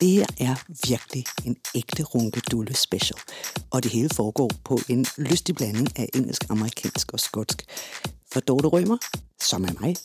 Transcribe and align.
Det 0.00 0.08
her 0.08 0.26
er 0.38 0.54
virkelig 0.88 1.24
en 1.44 1.56
ægte 1.74 2.02
runkedulle 2.02 2.74
special, 2.74 3.20
og 3.70 3.82
det 3.82 3.92
hele 3.92 4.08
foregår 4.08 4.50
på 4.64 4.78
en 4.88 5.06
lystig 5.16 5.54
blanding 5.54 5.98
af 5.98 6.08
engelsk, 6.14 6.44
amerikansk 6.50 7.12
og 7.12 7.20
skotsk. 7.20 7.62
For 8.32 8.40
Dorte 8.40 8.68
Rømer, 8.68 8.98
som 9.42 9.64
er 9.64 9.72
mig, 9.80 9.96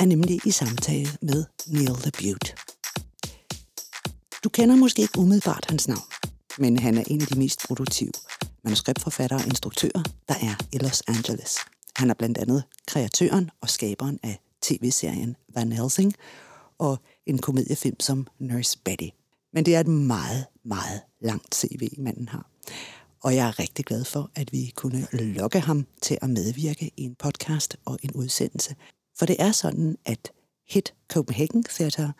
er 0.00 0.04
nemlig 0.04 0.46
i 0.46 0.50
samtale 0.50 1.08
med 1.22 1.44
Neil 1.66 1.94
the 1.94 2.10
Butte. 2.10 2.52
Du 4.44 4.48
kender 4.48 4.76
måske 4.76 5.02
ikke 5.02 5.18
umiddelbart 5.18 5.66
hans 5.68 5.88
navn, 5.88 6.08
men 6.58 6.78
han 6.78 6.98
er 6.98 7.04
en 7.06 7.20
af 7.20 7.26
de 7.26 7.38
mest 7.38 7.60
produktive 7.66 8.12
manuskriptforfattere 8.64 9.40
og 9.40 9.46
instruktører, 9.46 10.02
der 10.28 10.34
er 10.34 10.54
i 10.72 10.78
Los 10.78 11.02
Angeles. 11.08 11.56
Han 11.96 12.10
er 12.10 12.14
blandt 12.14 12.38
andet 12.38 12.62
kreatøren 12.86 13.50
og 13.60 13.70
skaberen 13.70 14.18
af 14.22 14.40
tv-serien 14.62 15.36
Van 15.54 15.72
Helsing 15.72 16.14
og 16.78 16.98
en 17.26 17.38
komediefilm 17.38 18.00
som 18.00 18.26
Nurse 18.38 18.78
Betty. 18.84 19.08
Men 19.52 19.64
det 19.64 19.74
er 19.74 19.80
et 19.80 19.86
meget, 19.86 20.46
meget 20.64 21.00
langt 21.20 21.54
CV, 21.54 21.88
manden 21.98 22.28
har. 22.28 22.50
Og 23.22 23.36
jeg 23.36 23.48
er 23.48 23.58
rigtig 23.58 23.84
glad 23.84 24.04
for, 24.04 24.30
at 24.34 24.52
vi 24.52 24.72
kunne 24.74 25.06
lokke 25.12 25.60
ham 25.60 25.86
til 26.02 26.18
at 26.22 26.30
medvirke 26.30 26.90
i 26.96 27.02
en 27.02 27.14
podcast 27.14 27.76
og 27.84 27.98
en 28.02 28.10
udsendelse. 28.14 28.74
For 29.18 29.26
det 29.26 29.36
er 29.38 29.52
sådan, 29.52 29.96
at 30.04 30.32
Hit 30.68 30.94
Copenhagen 31.12 31.64
Theater 31.64 32.12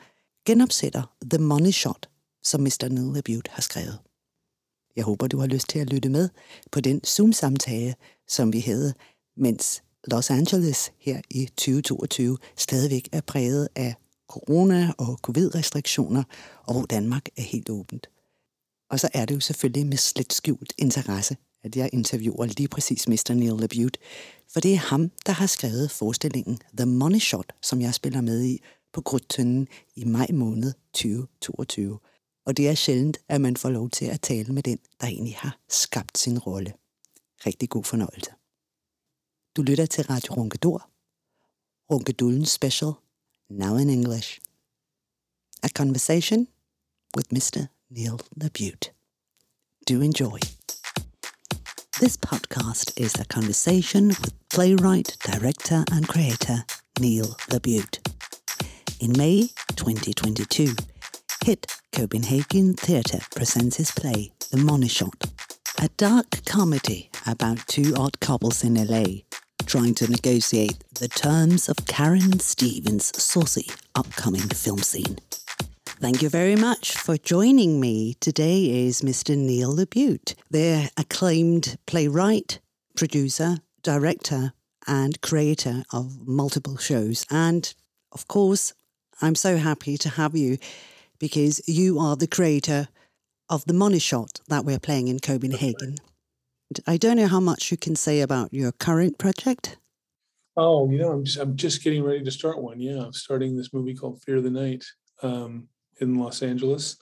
genopsætter 0.46 1.16
The 1.30 1.38
Money 1.38 1.70
Shot, 1.70 2.08
som 2.42 2.60
Mr. 2.60 2.88
Nevillebute 2.88 3.50
har 3.50 3.62
skrevet. 3.62 3.98
Jeg 4.96 5.04
håber, 5.04 5.26
du 5.26 5.38
har 5.38 5.46
lyst 5.46 5.68
til 5.68 5.78
at 5.78 5.90
lytte 5.90 6.08
med 6.08 6.28
på 6.72 6.80
den 6.80 7.04
Zoom-samtale, 7.04 7.94
som 8.28 8.52
vi 8.52 8.60
havde, 8.60 8.94
mens 9.36 9.82
Los 10.04 10.30
Angeles 10.30 10.92
her 10.98 11.20
i 11.30 11.46
2022 11.46 12.38
stadigvæk 12.56 13.08
er 13.12 13.20
præget 13.20 13.68
af 13.74 13.94
corona 14.32 14.92
og 14.98 15.18
covid-restriktioner, 15.22 16.22
og 16.66 16.74
hvor 16.74 16.86
Danmark 16.86 17.28
er 17.36 17.42
helt 17.42 17.70
åbent. 17.70 18.06
Og 18.90 19.00
så 19.00 19.08
er 19.14 19.24
det 19.24 19.34
jo 19.34 19.40
selvfølgelig 19.40 19.86
med 19.86 19.96
slet 19.96 20.32
skjult 20.32 20.72
interesse, 20.78 21.36
at 21.64 21.76
jeg 21.76 21.90
interviewer 21.92 22.46
lige 22.46 22.68
præcis 22.68 23.08
Mr. 23.08 23.34
Neil 23.34 23.52
Labute, 23.52 23.98
for 24.52 24.60
det 24.60 24.72
er 24.72 24.76
ham, 24.76 25.10
der 25.26 25.32
har 25.32 25.46
skrevet 25.46 25.90
forestillingen 25.90 26.58
The 26.76 26.86
Money 26.86 27.18
Shot, 27.18 27.52
som 27.62 27.80
jeg 27.80 27.94
spiller 27.94 28.20
med 28.20 28.44
i 28.44 28.60
på 28.92 29.00
Grudtønden 29.00 29.68
i 29.96 30.04
maj 30.04 30.26
måned 30.32 30.72
2022. 30.94 31.98
Og 32.46 32.56
det 32.56 32.68
er 32.68 32.74
sjældent, 32.74 33.18
at 33.28 33.40
man 33.40 33.56
får 33.56 33.70
lov 33.70 33.90
til 33.90 34.04
at 34.04 34.20
tale 34.20 34.52
med 34.52 34.62
den, 34.62 34.78
der 35.00 35.06
egentlig 35.06 35.36
har 35.38 35.58
skabt 35.68 36.18
sin 36.18 36.38
rolle. 36.38 36.72
Rigtig 37.46 37.68
god 37.68 37.84
fornøjelse. 37.84 38.30
Du 39.56 39.62
lytter 39.62 39.86
til 39.86 40.04
Radio 40.04 40.34
Runkedor, 40.34 40.90
Runkedullens 41.90 42.50
Special, 42.50 42.92
now 43.58 43.76
in 43.76 43.90
English. 43.90 44.40
A 45.62 45.68
conversation 45.68 46.48
with 47.14 47.28
Mr. 47.28 47.68
Neil 47.90 48.18
Labute. 48.38 48.90
Do 49.86 50.00
enjoy. 50.00 50.38
This 52.00 52.16
podcast 52.16 52.98
is 53.00 53.14
a 53.20 53.24
conversation 53.26 54.08
with 54.08 54.32
playwright, 54.48 55.16
director, 55.22 55.84
and 55.92 56.08
creator 56.08 56.64
Neil 56.98 57.36
Labute. 57.50 57.98
In 59.00 59.12
May 59.16 59.48
2022, 59.76 60.74
Hit 61.44 61.66
Copenhagen 61.92 62.74
Theatre 62.74 63.20
presents 63.34 63.76
his 63.76 63.90
play 63.90 64.32
The 64.50 64.56
Money 64.56 64.88
Shot, 64.88 65.26
a 65.80 65.88
dark 65.96 66.44
comedy 66.46 67.10
about 67.26 67.66
two 67.66 67.94
odd 67.96 68.20
couples 68.20 68.64
in 68.64 68.74
LA 68.74 69.22
trying 69.72 69.94
to 69.94 70.06
negotiate 70.06 70.84
the 70.96 71.08
terms 71.08 71.66
of 71.66 71.86
Karen 71.86 72.38
Stevens' 72.40 73.10
saucy 73.16 73.70
upcoming 73.94 74.42
film 74.42 74.80
scene. 74.80 75.16
Thank 75.98 76.20
you 76.20 76.28
very 76.28 76.56
much 76.56 76.94
for 76.94 77.16
joining 77.16 77.80
me. 77.80 78.12
Today 78.20 78.86
is 78.86 79.00
Mr. 79.00 79.34
Neil 79.34 79.74
Labute, 79.74 80.34
the 80.50 80.90
acclaimed 80.98 81.78
playwright, 81.86 82.60
producer, 82.96 83.60
director, 83.82 84.52
and 84.86 85.18
creator 85.22 85.84
of 85.90 86.28
multiple 86.28 86.76
shows. 86.76 87.24
And 87.30 87.72
of 88.12 88.28
course, 88.28 88.74
I'm 89.22 89.34
so 89.34 89.56
happy 89.56 89.96
to 89.96 90.10
have 90.10 90.36
you 90.36 90.58
because 91.18 91.66
you 91.66 91.98
are 91.98 92.14
the 92.14 92.26
creator 92.26 92.88
of 93.48 93.64
the 93.64 93.72
money 93.72 94.00
shot 94.00 94.42
that 94.48 94.66
we're 94.66 94.78
playing 94.78 95.08
in 95.08 95.18
Copenhagen. 95.18 95.96
I 96.86 96.96
don't 96.96 97.16
know 97.16 97.28
how 97.28 97.40
much 97.40 97.70
you 97.70 97.76
can 97.76 97.96
say 97.96 98.20
about 98.20 98.52
your 98.52 98.72
current 98.72 99.18
project. 99.18 99.78
Oh, 100.56 100.90
you 100.90 100.98
know, 100.98 101.12
I'm 101.12 101.24
just 101.24 101.38
I'm 101.38 101.56
just 101.56 101.82
getting 101.82 102.02
ready 102.02 102.22
to 102.22 102.30
start 102.30 102.62
one. 102.62 102.78
Yeah, 102.78 103.02
I'm 103.02 103.12
starting 103.12 103.56
this 103.56 103.72
movie 103.72 103.94
called 103.94 104.22
Fear 104.22 104.42
the 104.42 104.50
Night 104.50 104.84
um, 105.22 105.68
in 106.00 106.16
Los 106.16 106.42
Angeles, 106.42 106.96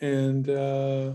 and 0.00 0.48
uh, 0.50 1.14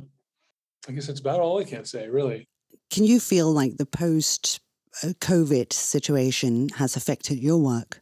I 0.87 0.91
guess 0.91 1.07
that's 1.07 1.19
about 1.19 1.41
all 1.41 1.59
I 1.59 1.65
can 1.65 1.83
say, 1.85 2.07
really. 2.07 2.47
Can 2.89 3.03
you 3.03 3.19
feel 3.19 3.51
like 3.51 3.77
the 3.77 3.85
post 3.85 4.61
COVID 5.03 5.73
situation 5.73 6.69
has 6.69 6.95
affected 6.95 7.39
your 7.39 7.57
work? 7.57 8.01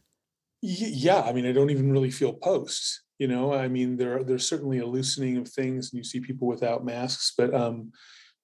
Yeah, 0.60 1.22
I 1.22 1.32
mean, 1.32 1.46
I 1.46 1.52
don't 1.52 1.70
even 1.70 1.90
really 1.90 2.10
feel 2.10 2.32
post. 2.32 3.02
You 3.18 3.26
know, 3.26 3.52
I 3.52 3.68
mean, 3.68 3.96
there 3.96 4.22
there's 4.22 4.48
certainly 4.48 4.78
a 4.78 4.86
loosening 4.86 5.36
of 5.38 5.48
things, 5.48 5.92
and 5.92 5.98
you 5.98 6.04
see 6.04 6.20
people 6.20 6.46
without 6.46 6.84
masks, 6.84 7.32
but 7.36 7.52
um, 7.52 7.90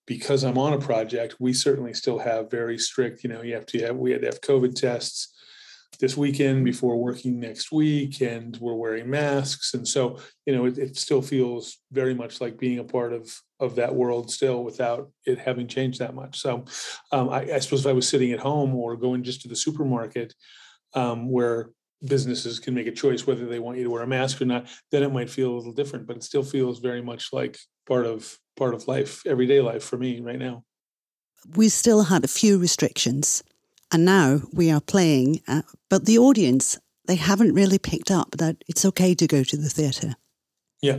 because 0.08 0.42
I'm 0.42 0.56
on 0.56 0.72
a 0.72 0.78
project, 0.78 1.36
we 1.38 1.52
certainly 1.52 1.92
still 1.92 2.18
have 2.18 2.50
very 2.50 2.78
strict, 2.78 3.22
you 3.22 3.28
know, 3.28 3.42
you 3.42 3.54
have 3.54 3.66
to 3.66 3.80
have, 3.82 3.96
we 3.96 4.10
had 4.10 4.22
to 4.22 4.28
have 4.28 4.40
COVID 4.40 4.74
tests 4.74 5.34
this 6.00 6.16
weekend 6.16 6.64
before 6.64 6.96
working 6.96 7.38
next 7.38 7.70
week, 7.70 8.22
and 8.22 8.56
we're 8.56 8.74
wearing 8.74 9.10
masks. 9.10 9.74
And 9.74 9.86
so, 9.86 10.18
you 10.46 10.56
know, 10.56 10.64
it, 10.64 10.78
it 10.78 10.96
still 10.96 11.20
feels 11.20 11.76
very 11.92 12.14
much 12.14 12.40
like 12.40 12.58
being 12.58 12.78
a 12.78 12.84
part 12.84 13.12
of 13.12 13.30
of 13.60 13.74
that 13.74 13.94
world 13.94 14.30
still 14.30 14.64
without 14.64 15.10
it 15.26 15.38
having 15.38 15.66
changed 15.66 15.98
that 15.98 16.14
much. 16.14 16.38
So 16.38 16.64
um, 17.10 17.28
I, 17.28 17.54
I, 17.54 17.58
suppose 17.58 17.80
if 17.80 17.90
I 17.90 17.92
was 17.92 18.08
sitting 18.08 18.30
at 18.30 18.38
home 18.38 18.72
or 18.76 18.96
going 18.96 19.24
just 19.24 19.42
to 19.42 19.48
the 19.48 19.56
supermarket 19.56 20.32
um, 20.94 21.28
where 21.28 21.70
businesses 22.06 22.60
can 22.60 22.72
make 22.72 22.86
a 22.86 22.92
choice 22.92 23.26
whether 23.26 23.46
they 23.46 23.58
want 23.58 23.76
you 23.76 23.82
to 23.82 23.90
wear 23.90 24.04
a 24.04 24.06
mask 24.06 24.40
or 24.40 24.44
not, 24.44 24.68
then 24.92 25.02
it 25.02 25.12
might 25.12 25.28
feel 25.28 25.50
a 25.50 25.56
little 25.56 25.72
different, 25.72 26.06
but 26.06 26.16
it 26.16 26.22
still 26.22 26.44
feels 26.44 26.78
very 26.78 27.02
much 27.02 27.32
like 27.32 27.58
part 27.84 28.06
of 28.06 28.38
part 28.58 28.74
of 28.74 28.88
life, 28.88 29.24
everyday 29.26 29.60
life 29.60 29.82
for 29.82 29.96
me 29.96 30.20
right 30.20 30.38
now. 30.38 30.64
We 31.56 31.68
still 31.68 32.04
had 32.04 32.24
a 32.24 32.28
few 32.28 32.58
restrictions, 32.58 33.42
and 33.92 34.04
now 34.04 34.42
we 34.52 34.70
are 34.70 34.80
playing, 34.80 35.40
uh, 35.48 35.62
but 35.88 36.04
the 36.04 36.18
audience 36.18 36.78
they 37.06 37.16
haven't 37.16 37.54
really 37.54 37.78
picked 37.78 38.10
up 38.10 38.32
that 38.32 38.56
it's 38.68 38.84
okay 38.84 39.14
to 39.14 39.26
go 39.26 39.42
to 39.42 39.56
the 39.56 39.70
theatre. 39.70 40.14
Yeah, 40.82 40.98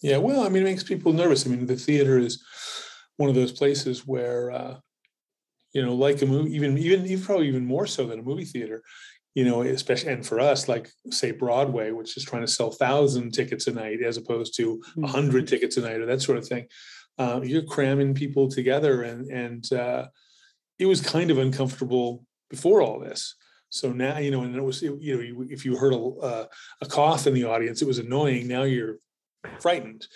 yeah. 0.00 0.18
Well, 0.18 0.44
I 0.44 0.48
mean, 0.48 0.62
it 0.62 0.66
makes 0.66 0.84
people 0.84 1.12
nervous. 1.12 1.44
I 1.44 1.50
mean, 1.50 1.66
the 1.66 1.76
theater 1.76 2.18
is 2.18 2.40
one 3.16 3.28
of 3.28 3.34
those 3.34 3.52
places 3.52 4.06
where, 4.06 4.52
uh, 4.52 4.76
you 5.72 5.84
know, 5.84 5.94
like 5.94 6.22
a 6.22 6.26
movie, 6.26 6.54
even 6.54 6.78
even 6.78 7.04
even 7.04 7.24
probably 7.24 7.48
even 7.48 7.66
more 7.66 7.86
so 7.86 8.06
than 8.06 8.20
a 8.20 8.22
movie 8.22 8.44
theater. 8.44 8.82
You 9.40 9.46
know, 9.46 9.62
especially 9.62 10.12
and 10.12 10.26
for 10.26 10.38
us, 10.38 10.68
like 10.68 10.90
say 11.08 11.30
Broadway, 11.30 11.92
which 11.92 12.14
is 12.18 12.24
trying 12.24 12.42
to 12.42 12.52
sell 12.56 12.70
thousand 12.70 13.30
tickets 13.32 13.66
a 13.68 13.72
night 13.72 14.02
as 14.02 14.18
opposed 14.18 14.54
to 14.56 14.82
a 14.98 15.00
100 15.00 15.48
tickets 15.48 15.78
a 15.78 15.80
night 15.80 16.00
or 16.00 16.04
that 16.04 16.20
sort 16.20 16.36
of 16.36 16.46
thing. 16.46 16.66
Uh, 17.16 17.40
you're 17.42 17.62
cramming 17.62 18.12
people 18.12 18.50
together, 18.50 19.02
and 19.02 19.30
and 19.30 19.72
uh, 19.72 20.08
it 20.78 20.84
was 20.84 21.00
kind 21.00 21.30
of 21.30 21.38
uncomfortable 21.38 22.26
before 22.50 22.82
all 22.82 23.00
this. 23.00 23.34
So 23.70 23.92
now, 23.92 24.18
you 24.18 24.30
know, 24.30 24.42
and 24.42 24.54
it 24.54 24.62
was, 24.62 24.82
you 24.82 25.16
know, 25.16 25.46
if 25.48 25.64
you 25.64 25.76
heard 25.76 25.94
a, 25.94 25.98
uh, 25.98 26.44
a 26.82 26.86
cough 26.86 27.26
in 27.26 27.32
the 27.32 27.44
audience, 27.44 27.80
it 27.80 27.88
was 27.88 27.98
annoying. 27.98 28.46
Now 28.46 28.64
you're 28.64 28.96
frightened. 29.60 30.06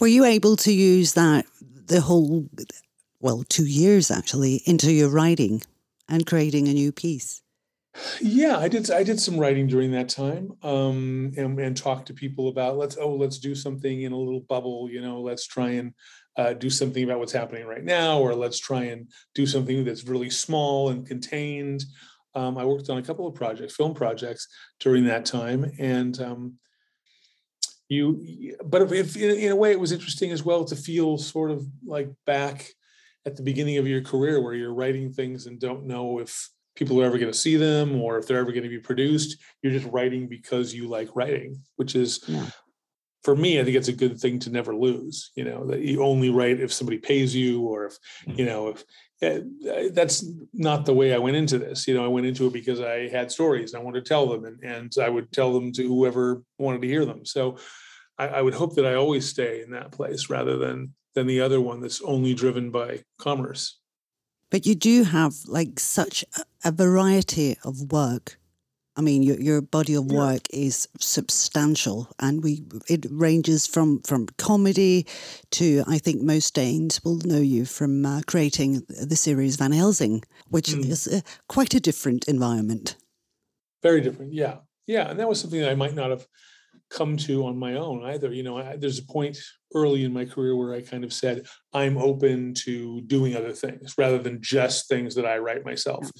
Were 0.00 0.06
you 0.06 0.24
able 0.24 0.56
to 0.56 0.72
use 0.72 1.12
that 1.14 1.44
the 1.60 2.00
whole, 2.00 2.48
well, 3.20 3.44
two 3.48 3.66
years 3.66 4.10
actually, 4.10 4.62
into 4.64 4.90
your 4.90 5.10
writing 5.10 5.62
and 6.08 6.24
creating 6.24 6.68
a 6.68 6.72
new 6.72 6.92
piece? 6.92 7.42
Yeah, 8.20 8.56
I 8.58 8.68
did. 8.68 8.90
I 8.90 9.02
did 9.02 9.20
some 9.20 9.38
writing 9.38 9.66
during 9.66 9.90
that 9.92 10.08
time, 10.08 10.52
um, 10.62 11.32
and, 11.36 11.58
and 11.58 11.76
talk 11.76 12.06
to 12.06 12.14
people 12.14 12.48
about 12.48 12.78
let's 12.78 12.96
oh 12.98 13.14
let's 13.14 13.38
do 13.38 13.54
something 13.54 14.02
in 14.02 14.12
a 14.12 14.16
little 14.16 14.40
bubble. 14.40 14.88
You 14.90 15.02
know, 15.02 15.20
let's 15.20 15.46
try 15.46 15.70
and 15.70 15.92
uh, 16.36 16.54
do 16.54 16.70
something 16.70 17.04
about 17.04 17.18
what's 17.18 17.32
happening 17.32 17.66
right 17.66 17.84
now, 17.84 18.18
or 18.18 18.34
let's 18.34 18.58
try 18.58 18.84
and 18.84 19.10
do 19.34 19.46
something 19.46 19.84
that's 19.84 20.04
really 20.04 20.30
small 20.30 20.88
and 20.88 21.06
contained. 21.06 21.84
Um, 22.34 22.56
I 22.56 22.64
worked 22.64 22.88
on 22.88 22.96
a 22.96 23.02
couple 23.02 23.26
of 23.26 23.34
projects, 23.34 23.76
film 23.76 23.92
projects 23.92 24.48
during 24.80 25.04
that 25.04 25.26
time, 25.26 25.70
and 25.78 26.18
um, 26.20 26.54
you 27.90 28.56
but 28.64 28.90
if, 28.90 29.16
in 29.16 29.52
a 29.52 29.56
way 29.56 29.70
it 29.70 29.80
was 29.80 29.92
interesting 29.92 30.32
as 30.32 30.42
well 30.42 30.64
to 30.64 30.76
feel 30.76 31.18
sort 31.18 31.50
of 31.50 31.66
like 31.84 32.08
back 32.24 32.70
at 33.26 33.36
the 33.36 33.42
beginning 33.42 33.76
of 33.76 33.86
your 33.86 34.00
career 34.00 34.40
where 34.40 34.54
you're 34.54 34.74
writing 34.74 35.12
things 35.12 35.46
and 35.46 35.60
don't 35.60 35.86
know 35.86 36.18
if 36.18 36.48
people 36.74 37.00
are 37.00 37.04
ever 37.04 37.18
going 37.18 37.32
to 37.32 37.38
see 37.38 37.56
them 37.56 38.00
or 38.00 38.18
if 38.18 38.26
they're 38.26 38.38
ever 38.38 38.52
going 38.52 38.62
to 38.62 38.68
be 38.68 38.78
produced 38.78 39.36
you're 39.62 39.72
just 39.72 39.90
writing 39.92 40.26
because 40.28 40.74
you 40.74 40.88
like 40.88 41.08
writing 41.14 41.60
which 41.76 41.94
is 41.94 42.24
Yeah. 42.26 42.46
for 43.24 43.36
me 43.36 43.60
i 43.60 43.64
think 43.64 43.76
it's 43.76 43.88
a 43.88 43.92
good 43.92 44.18
thing 44.18 44.38
to 44.40 44.50
never 44.50 44.74
lose 44.74 45.30
you 45.36 45.44
know 45.44 45.66
that 45.66 45.80
you 45.80 46.02
only 46.02 46.30
write 46.30 46.60
if 46.60 46.72
somebody 46.72 46.98
pays 46.98 47.34
you 47.34 47.60
or 47.62 47.86
if 47.86 47.96
you 48.26 48.44
know 48.44 48.68
if 48.68 48.84
uh, 49.22 49.40
that's 49.92 50.24
not 50.52 50.84
the 50.84 50.94
way 50.94 51.14
i 51.14 51.18
went 51.18 51.36
into 51.36 51.58
this 51.58 51.86
you 51.86 51.94
know 51.94 52.04
i 52.04 52.08
went 52.08 52.26
into 52.26 52.46
it 52.46 52.52
because 52.52 52.80
i 52.80 53.08
had 53.08 53.30
stories 53.30 53.72
and 53.72 53.80
i 53.80 53.84
wanted 53.84 54.04
to 54.04 54.08
tell 54.08 54.26
them 54.28 54.44
and, 54.44 54.58
and 54.64 54.92
i 55.00 55.08
would 55.08 55.30
tell 55.30 55.52
them 55.52 55.70
to 55.72 55.86
whoever 55.86 56.42
wanted 56.58 56.82
to 56.82 56.88
hear 56.88 57.04
them. 57.04 57.24
So 57.24 57.56
I, 58.18 58.26
I 58.28 58.42
would 58.42 58.54
hope 58.54 58.74
that 58.76 58.86
i 58.86 58.94
always 58.94 59.28
stay 59.28 59.62
in 59.62 59.70
that 59.72 59.92
place 59.92 60.28
rather 60.28 60.56
than 60.58 60.94
than 61.14 61.26
the 61.26 61.40
other 61.42 61.60
one 61.60 61.80
that's 61.80 62.00
only 62.02 62.34
driven 62.34 62.70
by 62.70 63.02
commerce 63.18 63.78
But 64.52 64.66
you 64.66 64.74
do 64.76 65.04
have 65.04 65.34
like 65.48 65.80
such 65.80 66.24
a, 66.64 66.70
variety 66.70 67.56
of 67.64 67.90
work. 67.90 68.38
I 68.98 69.00
mean, 69.00 69.22
your 69.22 69.40
your 69.40 69.60
body 69.62 69.94
of 69.96 70.04
Yeah. 70.10 70.18
work 70.18 70.42
is 70.52 70.86
substantial, 71.00 72.08
and 72.18 72.42
we 72.44 72.62
it 72.88 73.06
ranges 73.10 73.66
from 73.66 74.00
from 74.02 74.26
comedy 74.36 75.06
to 75.52 75.64
I 75.96 75.98
think 75.98 76.22
most 76.22 76.54
Danes 76.54 77.00
will 77.04 77.18
know 77.30 77.40
you 77.40 77.64
from 77.64 78.04
uh, 78.04 78.20
creating 78.26 78.82
the 79.10 79.16
series 79.16 79.56
Van 79.56 79.72
Helsing, 79.72 80.22
which 80.50 80.68
Mm. 80.74 80.90
is 80.90 81.08
uh, 81.08 81.20
quite 81.48 81.74
a 81.74 81.80
different 81.80 82.28
environment. 82.28 82.96
very 83.82 84.00
different 84.00 84.32
yeah 84.32 84.54
yeah 84.86 85.10
and 85.10 85.18
that 85.18 85.28
was 85.28 85.40
something 85.40 85.60
that 85.62 85.70
i 85.72 85.74
might 85.82 85.94
not 86.00 86.10
have 86.14 86.24
come 86.92 87.16
to 87.16 87.46
on 87.46 87.58
my 87.58 87.74
own 87.74 88.04
either 88.04 88.32
you 88.32 88.42
know 88.42 88.58
I, 88.58 88.76
there's 88.76 88.98
a 88.98 89.06
point 89.06 89.38
early 89.74 90.04
in 90.04 90.12
my 90.12 90.24
career 90.24 90.54
where 90.54 90.74
i 90.74 90.82
kind 90.82 91.04
of 91.04 91.12
said 91.12 91.46
i'm 91.72 91.96
open 91.96 92.54
to 92.54 93.00
doing 93.02 93.34
other 93.34 93.52
things 93.52 93.94
rather 93.96 94.18
than 94.18 94.42
just 94.42 94.88
things 94.88 95.14
that 95.14 95.26
i 95.26 95.38
write 95.38 95.64
myself. 95.64 96.10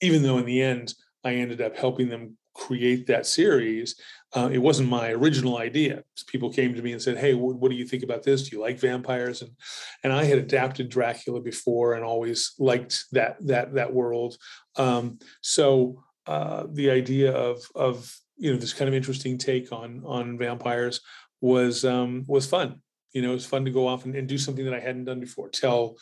Even 0.00 0.22
though 0.22 0.38
in 0.38 0.46
the 0.46 0.62
end 0.62 0.94
i 1.24 1.34
ended 1.34 1.60
up 1.60 1.76
helping 1.76 2.08
them 2.08 2.36
create 2.54 3.06
that 3.06 3.26
series 3.26 3.96
uh, 4.32 4.48
it 4.52 4.58
wasn't 4.58 4.88
my 4.88 5.10
original 5.10 5.58
idea. 5.58 6.04
People 6.28 6.52
came 6.52 6.72
to 6.74 6.82
me 6.82 6.92
and 6.92 7.02
said 7.02 7.18
hey 7.18 7.34
what, 7.34 7.56
what 7.56 7.70
do 7.70 7.76
you 7.76 7.84
think 7.84 8.04
about 8.04 8.22
this? 8.22 8.48
Do 8.48 8.56
you 8.56 8.62
like 8.62 8.78
vampires? 8.78 9.42
And 9.42 9.50
and 10.04 10.12
i 10.12 10.24
had 10.24 10.38
adapted 10.38 10.88
dracula 10.88 11.40
before 11.40 11.94
and 11.94 12.04
always 12.04 12.52
liked 12.58 13.06
that 13.12 13.36
that 13.46 13.74
that 13.74 13.92
world. 13.92 14.36
Um, 14.76 15.18
so 15.40 16.04
uh, 16.26 16.66
the 16.70 16.90
idea 16.90 17.32
of 17.32 17.60
of 17.74 18.14
you 18.40 18.52
know 18.52 18.58
this 18.58 18.72
kind 18.72 18.88
of 18.88 18.94
interesting 18.94 19.38
take 19.38 19.70
on 19.70 20.02
on 20.04 20.38
vampires 20.38 21.00
was 21.40 21.84
um, 21.84 22.24
was 22.26 22.46
fun. 22.46 22.80
You 23.12 23.22
know, 23.22 23.30
it 23.30 23.34
was 23.34 23.46
fun 23.46 23.64
to 23.64 23.70
go 23.70 23.86
off 23.86 24.04
and, 24.04 24.14
and 24.14 24.26
do 24.28 24.38
something 24.38 24.64
that 24.64 24.74
I 24.74 24.80
hadn't 24.80 25.04
done 25.04 25.20
before. 25.20 25.48
Tell, 25.48 25.96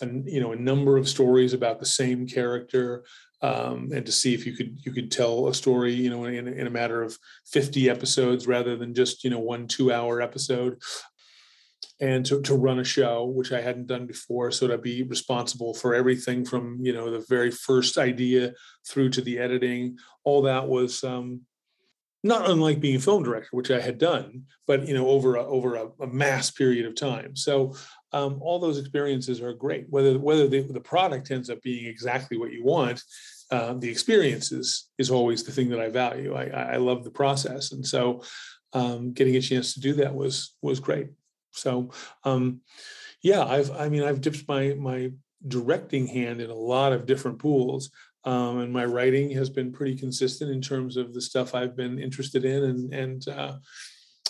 an, 0.00 0.24
you 0.26 0.40
know, 0.40 0.52
a 0.52 0.56
number 0.56 0.96
of 0.96 1.08
stories 1.08 1.52
about 1.52 1.80
the 1.80 1.86
same 1.86 2.26
character, 2.26 3.04
um, 3.42 3.90
and 3.92 4.06
to 4.06 4.12
see 4.12 4.32
if 4.32 4.46
you 4.46 4.52
could 4.52 4.78
you 4.84 4.92
could 4.92 5.10
tell 5.10 5.48
a 5.48 5.54
story, 5.54 5.92
you 5.92 6.10
know, 6.10 6.24
in, 6.24 6.48
in 6.48 6.66
a 6.66 6.70
matter 6.70 7.02
of 7.02 7.18
fifty 7.46 7.90
episodes 7.90 8.46
rather 8.46 8.76
than 8.76 8.94
just 8.94 9.22
you 9.22 9.30
know 9.30 9.40
one 9.40 9.66
two 9.66 9.92
hour 9.92 10.22
episode 10.22 10.80
and 12.00 12.26
to, 12.26 12.42
to 12.42 12.54
run 12.54 12.78
a 12.78 12.84
show 12.84 13.24
which 13.24 13.52
i 13.52 13.60
hadn't 13.60 13.86
done 13.86 14.06
before 14.06 14.50
so 14.50 14.66
to 14.66 14.78
be 14.78 15.02
responsible 15.04 15.74
for 15.74 15.94
everything 15.94 16.44
from 16.44 16.78
you 16.82 16.92
know 16.92 17.10
the 17.10 17.24
very 17.28 17.50
first 17.50 17.98
idea 17.98 18.52
through 18.86 19.08
to 19.08 19.22
the 19.22 19.38
editing 19.38 19.96
all 20.24 20.42
that 20.42 20.66
was 20.66 21.02
um, 21.04 21.40
not 22.22 22.50
unlike 22.50 22.80
being 22.80 22.96
a 22.96 23.00
film 23.00 23.22
director 23.22 23.48
which 23.52 23.70
i 23.70 23.80
had 23.80 23.98
done 23.98 24.42
but 24.66 24.86
you 24.86 24.94
know 24.94 25.08
over 25.08 25.36
a, 25.36 25.44
over 25.44 25.76
a, 25.76 25.88
a 26.00 26.06
mass 26.06 26.50
period 26.50 26.86
of 26.86 26.94
time. 26.94 27.36
So 27.36 27.74
um, 28.12 28.38
all 28.40 28.58
those 28.58 28.78
experiences 28.78 29.40
are 29.40 29.52
great 29.52 29.86
whether 29.88 30.18
whether 30.18 30.48
the, 30.48 30.60
the 30.62 30.80
product 30.80 31.30
ends 31.30 31.50
up 31.50 31.62
being 31.62 31.86
exactly 31.86 32.36
what 32.36 32.52
you 32.52 32.64
want 32.64 33.02
uh, 33.50 33.74
the 33.74 33.88
experiences 33.88 34.90
is 34.98 35.10
always 35.10 35.44
the 35.44 35.52
thing 35.52 35.68
that 35.70 35.80
i 35.80 35.88
value. 35.88 36.34
I 36.34 36.74
I 36.74 36.76
love 36.76 37.04
the 37.04 37.10
process 37.10 37.72
and 37.72 37.86
so 37.86 38.22
um, 38.72 39.12
getting 39.12 39.36
a 39.36 39.40
chance 39.40 39.74
to 39.74 39.80
do 39.80 39.94
that 39.94 40.14
was 40.14 40.56
was 40.62 40.80
great 40.80 41.08
so 41.56 41.90
um, 42.24 42.60
yeah 43.22 43.44
i've 43.44 43.70
i 43.72 43.88
mean 43.88 44.02
i've 44.02 44.20
dipped 44.20 44.46
my 44.48 44.74
my 44.74 45.10
directing 45.48 46.06
hand 46.06 46.40
in 46.40 46.50
a 46.50 46.54
lot 46.54 46.92
of 46.92 47.06
different 47.06 47.38
pools 47.38 47.90
um, 48.24 48.58
and 48.58 48.72
my 48.72 48.84
writing 48.84 49.30
has 49.30 49.48
been 49.48 49.72
pretty 49.72 49.96
consistent 49.96 50.50
in 50.50 50.60
terms 50.60 50.96
of 50.96 51.14
the 51.14 51.20
stuff 51.20 51.54
i've 51.54 51.76
been 51.76 51.98
interested 51.98 52.44
in 52.44 52.64
and 52.64 52.94
and 52.94 53.28
uh, 53.28 53.56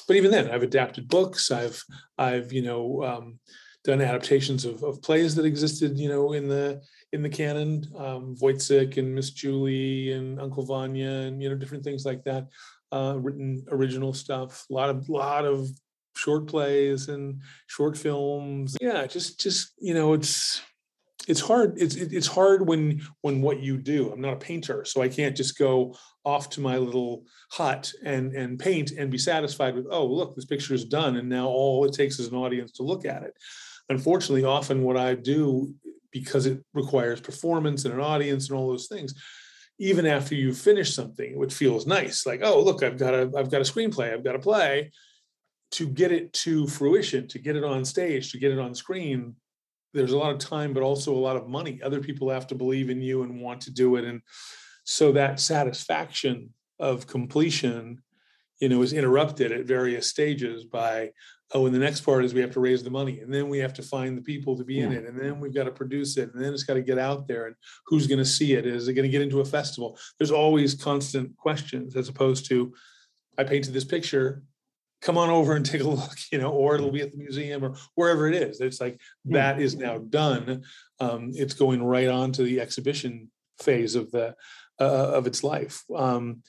but 0.06 0.16
even 0.16 0.30
then 0.30 0.50
i've 0.50 0.62
adapted 0.62 1.08
books 1.08 1.50
i've 1.50 1.82
i've 2.18 2.52
you 2.52 2.62
know 2.62 3.02
um, 3.04 3.38
done 3.84 4.00
adaptations 4.00 4.64
of, 4.64 4.82
of 4.82 5.00
plays 5.00 5.34
that 5.34 5.44
existed 5.44 5.96
you 5.96 6.08
know 6.08 6.32
in 6.32 6.48
the 6.48 6.82
in 7.12 7.22
the 7.22 7.28
canon 7.28 7.86
um, 7.96 8.36
and 8.42 9.14
miss 9.14 9.30
julie 9.30 10.12
and 10.12 10.40
uncle 10.40 10.64
vanya 10.64 11.08
and 11.08 11.42
you 11.42 11.48
know 11.48 11.54
different 11.54 11.84
things 11.84 12.04
like 12.04 12.22
that 12.24 12.48
uh, 12.92 13.14
written 13.18 13.64
original 13.70 14.12
stuff 14.12 14.66
a 14.70 14.74
lot 14.74 14.90
of 14.90 15.08
lot 15.08 15.44
of 15.44 15.68
short 16.26 16.48
plays 16.48 17.08
and 17.08 17.40
short 17.68 17.96
films. 17.96 18.76
Yeah 18.80 19.06
just 19.06 19.40
just 19.40 19.72
you 19.78 19.94
know 19.94 20.12
it's 20.12 20.60
it's 21.28 21.40
hard 21.40 21.74
it's 21.76 21.94
it's 21.94 22.26
hard 22.26 22.66
when 22.66 23.00
when 23.20 23.42
what 23.42 23.60
you 23.60 23.78
do. 23.78 24.10
I'm 24.10 24.20
not 24.20 24.32
a 24.32 24.46
painter 24.50 24.84
so 24.84 25.02
i 25.02 25.08
can't 25.08 25.36
just 25.36 25.56
go 25.56 25.94
off 26.24 26.50
to 26.50 26.60
my 26.60 26.76
little 26.78 27.24
hut 27.52 27.92
and 28.04 28.32
and 28.32 28.58
paint 28.58 28.90
and 28.98 29.10
be 29.10 29.18
satisfied 29.18 29.76
with 29.76 29.86
oh 29.90 30.06
look 30.06 30.34
this 30.34 30.50
picture 30.52 30.74
is 30.74 30.84
done 30.84 31.16
and 31.16 31.28
now 31.28 31.46
all 31.46 31.84
it 31.84 31.92
takes 31.92 32.18
is 32.18 32.28
an 32.28 32.42
audience 32.44 32.72
to 32.72 32.82
look 32.82 33.04
at 33.04 33.22
it. 33.22 33.34
Unfortunately 33.88 34.44
often 34.44 34.82
what 34.82 34.96
i 34.96 35.14
do 35.14 35.72
because 36.10 36.46
it 36.46 36.58
requires 36.74 37.20
performance 37.20 37.84
and 37.84 37.94
an 37.94 38.00
audience 38.00 38.48
and 38.48 38.58
all 38.58 38.68
those 38.68 38.88
things 38.88 39.14
even 39.78 40.06
after 40.06 40.34
you 40.34 40.52
finish 40.52 40.94
something 40.94 41.38
which 41.38 41.54
feels 41.54 41.86
nice 41.86 42.26
like 42.26 42.40
oh 42.42 42.60
look 42.68 42.82
i've 42.82 42.98
got 42.98 43.14
a 43.14 43.30
i've 43.36 43.50
got 43.50 43.60
a 43.60 43.70
screenplay 43.72 44.12
i've 44.12 44.24
got 44.24 44.34
a 44.34 44.46
play 44.50 44.90
to 45.72 45.86
get 45.86 46.12
it 46.12 46.32
to 46.32 46.66
fruition 46.66 47.26
to 47.28 47.38
get 47.38 47.56
it 47.56 47.64
on 47.64 47.84
stage 47.84 48.32
to 48.32 48.38
get 48.38 48.52
it 48.52 48.58
on 48.58 48.74
screen 48.74 49.34
there's 49.96 50.12
a 50.12 50.18
lot 50.18 50.32
of 50.32 50.38
time 50.38 50.72
but 50.72 50.82
also 50.82 51.12
a 51.12 51.18
lot 51.18 51.36
of 51.36 51.48
money. 51.48 51.80
Other 51.82 52.00
people 52.00 52.30
have 52.30 52.46
to 52.48 52.54
believe 52.54 52.90
in 52.90 53.00
you 53.00 53.22
and 53.22 53.40
want 53.40 53.62
to 53.62 53.72
do 53.72 53.96
it. 53.96 54.04
And 54.04 54.20
so 54.84 55.12
that 55.12 55.40
satisfaction 55.40 56.50
of 56.78 57.06
completion 57.06 58.02
you 58.60 58.68
know 58.68 58.82
is 58.82 58.92
interrupted 58.92 59.52
at 59.52 59.66
various 59.66 60.08
stages 60.08 60.64
by 60.64 61.10
oh 61.52 61.66
and 61.66 61.74
the 61.74 61.78
next 61.78 62.02
part 62.02 62.24
is 62.24 62.34
we 62.34 62.40
have 62.40 62.52
to 62.52 62.60
raise 62.60 62.82
the 62.82 62.90
money 62.90 63.20
and 63.20 63.32
then 63.32 63.48
we 63.48 63.58
have 63.58 63.72
to 63.72 63.82
find 63.82 64.16
the 64.16 64.22
people 64.22 64.56
to 64.56 64.64
be 64.64 64.80
in 64.80 64.92
it 64.92 65.04
and 65.04 65.18
then 65.18 65.40
we've 65.40 65.54
got 65.54 65.64
to 65.64 65.70
produce 65.70 66.16
it 66.16 66.32
and 66.32 66.42
then 66.42 66.52
it's 66.52 66.62
got 66.62 66.74
to 66.74 66.82
get 66.82 66.98
out 66.98 67.26
there 67.26 67.46
and 67.46 67.56
who's 67.86 68.06
going 68.06 68.18
to 68.18 68.24
see 68.24 68.52
it? 68.52 68.66
Is 68.66 68.88
it 68.88 68.94
going 68.94 69.04
to 69.04 69.10
get 69.10 69.22
into 69.22 69.40
a 69.40 69.44
festival? 69.44 69.98
There's 70.18 70.30
always 70.30 70.74
constant 70.74 71.34
questions 71.36 71.96
as 71.96 72.08
opposed 72.08 72.46
to 72.48 72.74
i 73.38 73.44
painted 73.44 73.72
this 73.72 73.84
picture 73.84 74.42
come 75.02 75.18
on 75.18 75.30
over 75.30 75.54
and 75.54 75.64
take 75.64 75.82
a 75.82 75.88
look 75.88 76.18
you 76.30 76.38
know 76.38 76.50
or 76.50 76.74
it'll 76.74 76.90
be 76.90 77.02
at 77.02 77.12
the 77.12 77.18
museum 77.18 77.64
or 77.64 77.74
wherever 77.94 78.28
it 78.28 78.34
is. 78.34 78.60
It's 78.60 78.80
like 78.80 79.00
that 79.26 79.60
is 79.60 79.76
now 79.76 79.98
done. 79.98 80.62
Um, 81.00 81.30
it's 81.34 81.54
going 81.54 81.82
right 81.82 82.08
on 82.08 82.32
to 82.32 82.42
the 82.42 82.60
exhibition 82.60 83.30
phase 83.60 83.94
of 83.94 84.10
the 84.10 84.34
uh, 84.80 85.10
of 85.12 85.26
its 85.26 85.42
life. 85.42 85.82
Um, 85.94 86.42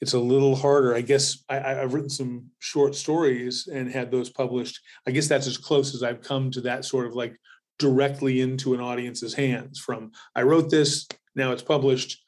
it's 0.00 0.12
a 0.12 0.18
little 0.18 0.54
harder. 0.54 0.94
I 0.94 1.00
guess 1.00 1.42
I, 1.48 1.80
i've 1.80 1.94
written 1.94 2.10
some 2.10 2.46
short 2.58 2.94
stories 2.94 3.66
and 3.66 3.90
had 3.90 4.10
those 4.10 4.30
published. 4.30 4.80
I 5.06 5.10
guess 5.10 5.28
that's 5.28 5.46
as 5.46 5.58
close 5.58 5.94
as 5.94 6.02
i've 6.02 6.22
come 6.22 6.50
to 6.52 6.60
that 6.62 6.84
sort 6.84 7.06
of 7.06 7.14
like 7.14 7.36
directly 7.78 8.40
into 8.40 8.72
an 8.72 8.80
audience's 8.80 9.34
hands 9.34 9.78
from 9.78 10.10
i 10.34 10.40
wrote 10.40 10.70
this 10.70 11.06
now 11.36 11.52
it's 11.52 11.62
published. 11.62 12.24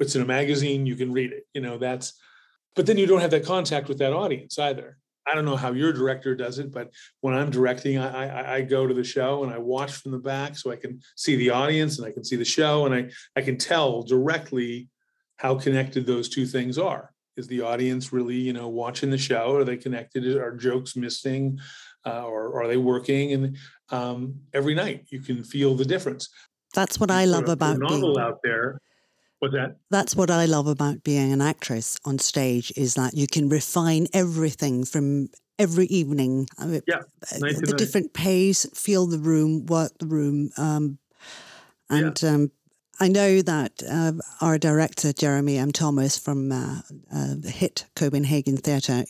It's 0.00 0.16
in 0.16 0.22
a 0.22 0.26
magazine 0.26 0.86
you 0.86 0.96
can 0.96 1.12
read 1.12 1.32
it. 1.32 1.46
You 1.54 1.60
know 1.60 1.78
that's 1.78 2.14
but 2.76 2.86
then 2.86 2.98
you 2.98 3.06
don't 3.06 3.20
have 3.20 3.30
that 3.32 3.44
contact 3.44 3.88
with 3.88 3.98
that 3.98 4.12
audience 4.12 4.58
either. 4.58 4.96
I 5.26 5.34
don't 5.34 5.44
know 5.44 5.56
how 5.56 5.72
your 5.72 5.92
director 5.92 6.34
does 6.34 6.58
it 6.58 6.72
but 6.72 6.90
when 7.20 7.34
i'm 7.34 7.50
directing 7.50 7.98
i 7.98 8.26
i, 8.26 8.54
I 8.56 8.60
go 8.62 8.86
to 8.86 8.94
the 8.94 9.04
show 9.04 9.44
and 9.44 9.52
i 9.52 9.58
watch 9.58 9.92
from 9.92 10.12
the 10.12 10.18
back 10.18 10.56
so 10.56 10.72
i 10.72 10.76
can 10.76 11.00
see 11.14 11.36
the 11.36 11.50
audience 11.50 11.98
and 11.98 12.08
i 12.08 12.10
can 12.10 12.24
see 12.24 12.36
the 12.36 12.44
show 12.44 12.86
and 12.86 12.94
i 12.94 13.10
i 13.36 13.42
can 13.42 13.56
tell 13.56 14.02
directly 14.02 14.88
how 15.40 15.54
connected 15.54 16.04
those 16.04 16.28
two 16.28 16.44
things 16.44 16.76
are. 16.76 17.14
Is 17.38 17.46
the 17.46 17.62
audience 17.62 18.12
really 18.12 18.36
you 18.36 18.52
know 18.52 18.68
watching 18.68 19.08
the 19.08 19.16
show? 19.16 19.56
Are 19.56 19.64
they 19.64 19.78
connected? 19.78 20.36
Are 20.36 20.54
jokes 20.54 20.96
missing? 20.96 21.58
Uh, 22.04 22.24
or, 22.24 22.48
or 22.48 22.62
are 22.62 22.66
they 22.66 22.78
working? 22.78 23.32
And 23.32 23.56
um, 23.90 24.40
every 24.54 24.74
night 24.74 25.06
you 25.10 25.20
can 25.20 25.44
feel 25.44 25.74
the 25.74 25.84
difference. 25.84 26.30
That's 26.74 26.98
what 26.98 27.10
I 27.10 27.26
love 27.26 27.42
a- 27.42 27.44
put 27.44 27.50
a 27.50 27.52
about 27.52 27.78
being, 27.88 28.18
out 28.18 28.38
there 28.42 28.80
what's 29.40 29.54
that 29.54 29.76
that's 29.90 30.14
what 30.14 30.30
I 30.30 30.46
love 30.46 30.68
about 30.68 31.02
being 31.02 31.32
an 31.32 31.40
actress 31.42 31.98
on 32.04 32.18
stage 32.18 32.72
is 32.76 32.94
that 32.94 33.14
you 33.14 33.26
can 33.26 33.48
refine 33.48 34.06
everything 34.14 34.84
from 34.84 35.28
every 35.58 35.86
evening. 35.86 36.46
I 36.58 36.66
mean, 36.66 36.82
Yeah, 36.86 37.00
uh, 37.32 37.38
the 37.40 37.74
different 37.76 38.12
pace, 38.12 38.66
feel 38.72 39.06
the 39.06 39.18
room, 39.18 39.66
work 39.66 39.98
the 39.98 40.06
room, 40.06 40.50
um, 40.56 40.98
and 41.90 42.22
um, 42.24 42.50
I 43.00 43.08
know 43.08 43.42
that 43.42 43.82
uh, 43.90 44.12
our 44.40 44.58
director 44.58 45.12
Jeremy 45.12 45.58
M. 45.58 45.72
Thomas 45.72 46.16
from 46.16 46.52
uh, 46.52 46.82
uh, 47.12 47.34
the 47.36 47.50
hit 47.50 47.86
Copenhagen 47.96 48.56
Theatre 48.58 49.04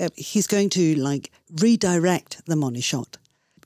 uh, 0.00 0.08
he's 0.16 0.46
going 0.46 0.70
to 0.70 0.94
like 0.96 1.30
redirect 1.60 2.44
the 2.46 2.56
money 2.56 2.80
shot 2.80 3.18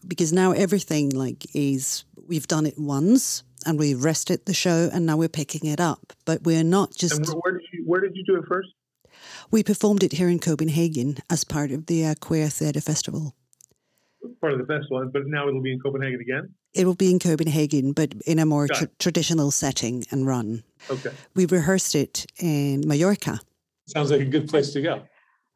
because 0.06 0.32
now 0.32 0.52
everything 0.52 1.10
like 1.10 1.46
is 1.54 2.04
we've 2.26 2.48
done 2.48 2.66
it 2.66 2.78
once 2.78 3.42
and 3.66 3.78
we 3.78 3.94
rested 3.94 4.46
the 4.46 4.54
show 4.54 4.88
and 4.92 5.06
now 5.06 5.16
we're 5.16 5.28
picking 5.28 5.68
it 5.68 5.80
up. 5.80 6.12
But 6.24 6.42
we're 6.44 6.64
not 6.64 6.94
just. 6.94 7.16
And 7.16 7.26
where, 7.42 7.52
did 7.58 7.62
you 7.72 7.82
where 7.86 8.00
did 8.00 8.12
you 8.16 8.24
do 8.24 8.36
it 8.36 8.44
first? 8.48 8.68
We 9.50 9.62
performed 9.62 10.02
it 10.02 10.12
here 10.12 10.28
in 10.28 10.38
Copenhagen 10.38 11.18
as 11.30 11.44
part 11.44 11.70
of 11.70 11.86
the 11.86 12.04
uh, 12.06 12.14
Queer 12.20 12.48
Theatre 12.48 12.80
Festival. 12.80 13.34
Part 14.40 14.54
of 14.54 14.58
the 14.58 14.64
festival, 14.66 15.08
but 15.12 15.26
now 15.26 15.48
it'll 15.48 15.60
be 15.62 15.72
in 15.72 15.80
Copenhagen 15.80 16.18
again. 16.20 16.54
It 16.72 16.86
will 16.86 16.94
be 16.94 17.10
in 17.10 17.18
Copenhagen, 17.18 17.92
but 17.92 18.14
in 18.26 18.38
a 18.38 18.46
more 18.46 18.66
Got 18.66 18.76
tr- 18.78 18.84
it. 18.84 18.98
traditional 18.98 19.50
setting 19.50 20.04
and 20.10 20.26
run. 20.26 20.64
Okay, 20.90 21.10
We 21.34 21.44
rehearsed 21.46 21.94
it 21.94 22.26
in 22.38 22.82
Mallorca. 22.86 23.40
sounds 23.86 24.10
like 24.10 24.22
a 24.22 24.24
good 24.24 24.48
place 24.48 24.72
to 24.72 24.80
go. 24.80 25.02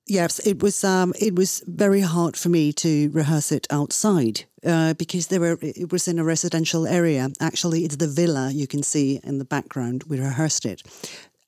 Yes, 0.06 0.38
it 0.46 0.62
was. 0.62 0.84
Um, 0.84 1.12
it 1.18 1.34
was 1.34 1.62
very 1.66 2.00
hard 2.02 2.36
for 2.36 2.50
me 2.50 2.72
to 2.74 3.08
rehearse 3.10 3.50
it 3.52 3.66
outside 3.70 4.44
uh, 4.64 4.94
because 4.94 5.28
there 5.28 5.40
were. 5.40 5.58
It 5.60 5.92
was 5.92 6.08
in 6.08 6.18
a 6.18 6.24
residential 6.24 6.86
area. 6.86 7.28
Actually, 7.40 7.84
it's 7.84 7.96
the 7.96 8.08
villa 8.08 8.50
you 8.52 8.66
can 8.66 8.82
see 8.82 9.20
in 9.24 9.38
the 9.38 9.44
background. 9.44 10.04
We 10.08 10.20
rehearsed 10.20 10.66
it, 10.66 10.82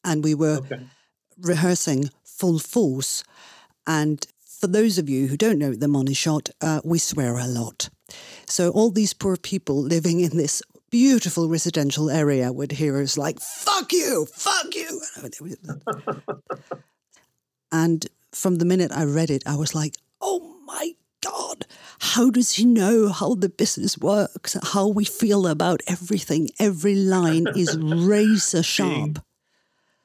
and 0.05 0.25
we 0.25 0.35
were 0.35 0.59
Okay. 0.59 0.81
rehearsing 1.41 2.11
full 2.25 2.59
force. 2.59 3.25
And 3.87 4.25
for 4.61 4.67
those 4.69 4.99
of 4.99 5.09
you 5.09 5.27
who 5.29 5.37
don't 5.37 5.59
know 5.59 5.75
the 5.75 5.89
money 5.89 6.15
shot, 6.15 6.51
uh, 6.61 6.81
we 6.85 6.99
swear 6.99 7.39
a 7.39 7.47
lot. 7.47 7.89
So 8.47 8.71
all 8.71 8.91
these 8.91 9.15
poor 9.15 9.37
people 9.37 9.81
living 9.83 10.21
in 10.21 10.37
this 10.37 10.63
beautiful 10.91 11.49
residential 11.49 12.11
area 12.11 12.53
would 12.53 12.73
hear 12.73 13.01
us 13.01 13.17
like 13.17 13.41
"fuck 13.41 13.93
you, 13.93 14.27
fuck 14.27 14.75
you," 14.75 15.01
and 17.73 18.07
from 18.33 18.57
the 18.57 18.65
minute 18.65 18.93
I 18.93 19.05
read 19.05 19.31
it, 19.31 19.43
I 19.47 19.57
was 19.57 19.75
like, 19.75 19.95
"Oh 20.21 20.57
my 20.67 20.93
god." 21.23 21.67
How 22.01 22.31
does 22.31 22.53
he 22.53 22.65
know 22.65 23.09
how 23.11 23.35
the 23.35 23.49
business 23.51 23.99
works? 23.99 24.57
How 24.73 24.89
we 24.89 25.05
feel 25.05 25.47
about 25.47 25.81
everything? 25.87 26.49
Every 26.59 26.95
line 26.95 27.47
is 27.55 27.77
razor 27.79 28.63
sharp. 28.77 29.19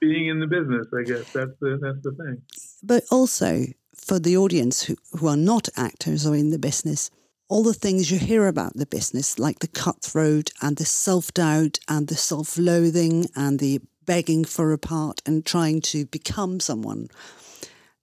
Being 0.02 0.28
in 0.28 0.40
the 0.40 0.48
business, 0.48 0.88
I 0.94 1.04
guess 1.04 1.32
that's 1.32 1.58
the 1.62 1.80
that's 1.82 2.04
the 2.04 2.12
thing. 2.12 2.42
but 2.84 3.04
also 3.10 3.66
for 3.96 4.20
the 4.20 4.38
audience 4.38 4.84
who, 4.84 4.96
who 5.18 5.28
are 5.28 5.38
not 5.38 5.70
actors 5.78 6.28
or 6.28 6.36
in 6.36 6.52
the 6.52 6.60
business, 6.60 7.10
all 7.48 7.64
the 7.64 7.74
things 7.74 8.12
you 8.12 8.20
hear 8.20 8.48
about 8.48 8.74
the 8.76 8.86
business, 8.86 9.40
like 9.40 9.60
the 9.60 9.68
cutthroat 9.68 10.52
and 10.62 10.78
the 10.78 10.86
self 10.86 11.34
doubt 11.34 11.80
and 11.88 12.08
the 12.08 12.16
self 12.16 12.58
loathing 12.58 13.28
and 13.36 13.60
the 13.60 13.80
begging 14.06 14.44
for 14.46 14.74
a 14.74 14.78
part 14.78 15.22
and 15.26 15.46
trying 15.46 15.82
to 15.82 16.06
become 16.08 16.60
someone, 16.60 17.08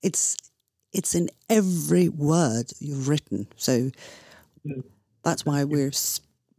it's 0.03 0.37
it's 0.93 1.15
in 1.15 1.29
every 1.49 2.09
word 2.09 2.73
you've 2.79 3.09
written. 3.09 3.47
So 3.57 3.91
that's 5.23 5.45
why 5.47 5.65
we're 5.65 5.93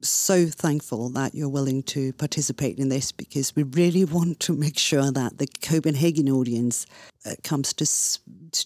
so 0.01 0.47
thankful 0.47 1.09
that 1.09 1.33
you're 1.33 1.49
willing 1.49 1.83
to 1.83 2.13
participate 2.13 2.77
in 2.77 2.89
this 2.89 3.11
because 3.11 3.55
we 3.55 3.63
really 3.63 4.05
want 4.05 4.39
to 4.41 4.53
make 4.53 4.77
sure 4.77 5.11
that 5.11 5.37
the 5.37 5.47
Copenhagen 5.61 6.29
audience 6.29 6.85
uh, 7.25 7.35
comes 7.43 7.73
to 7.73 7.85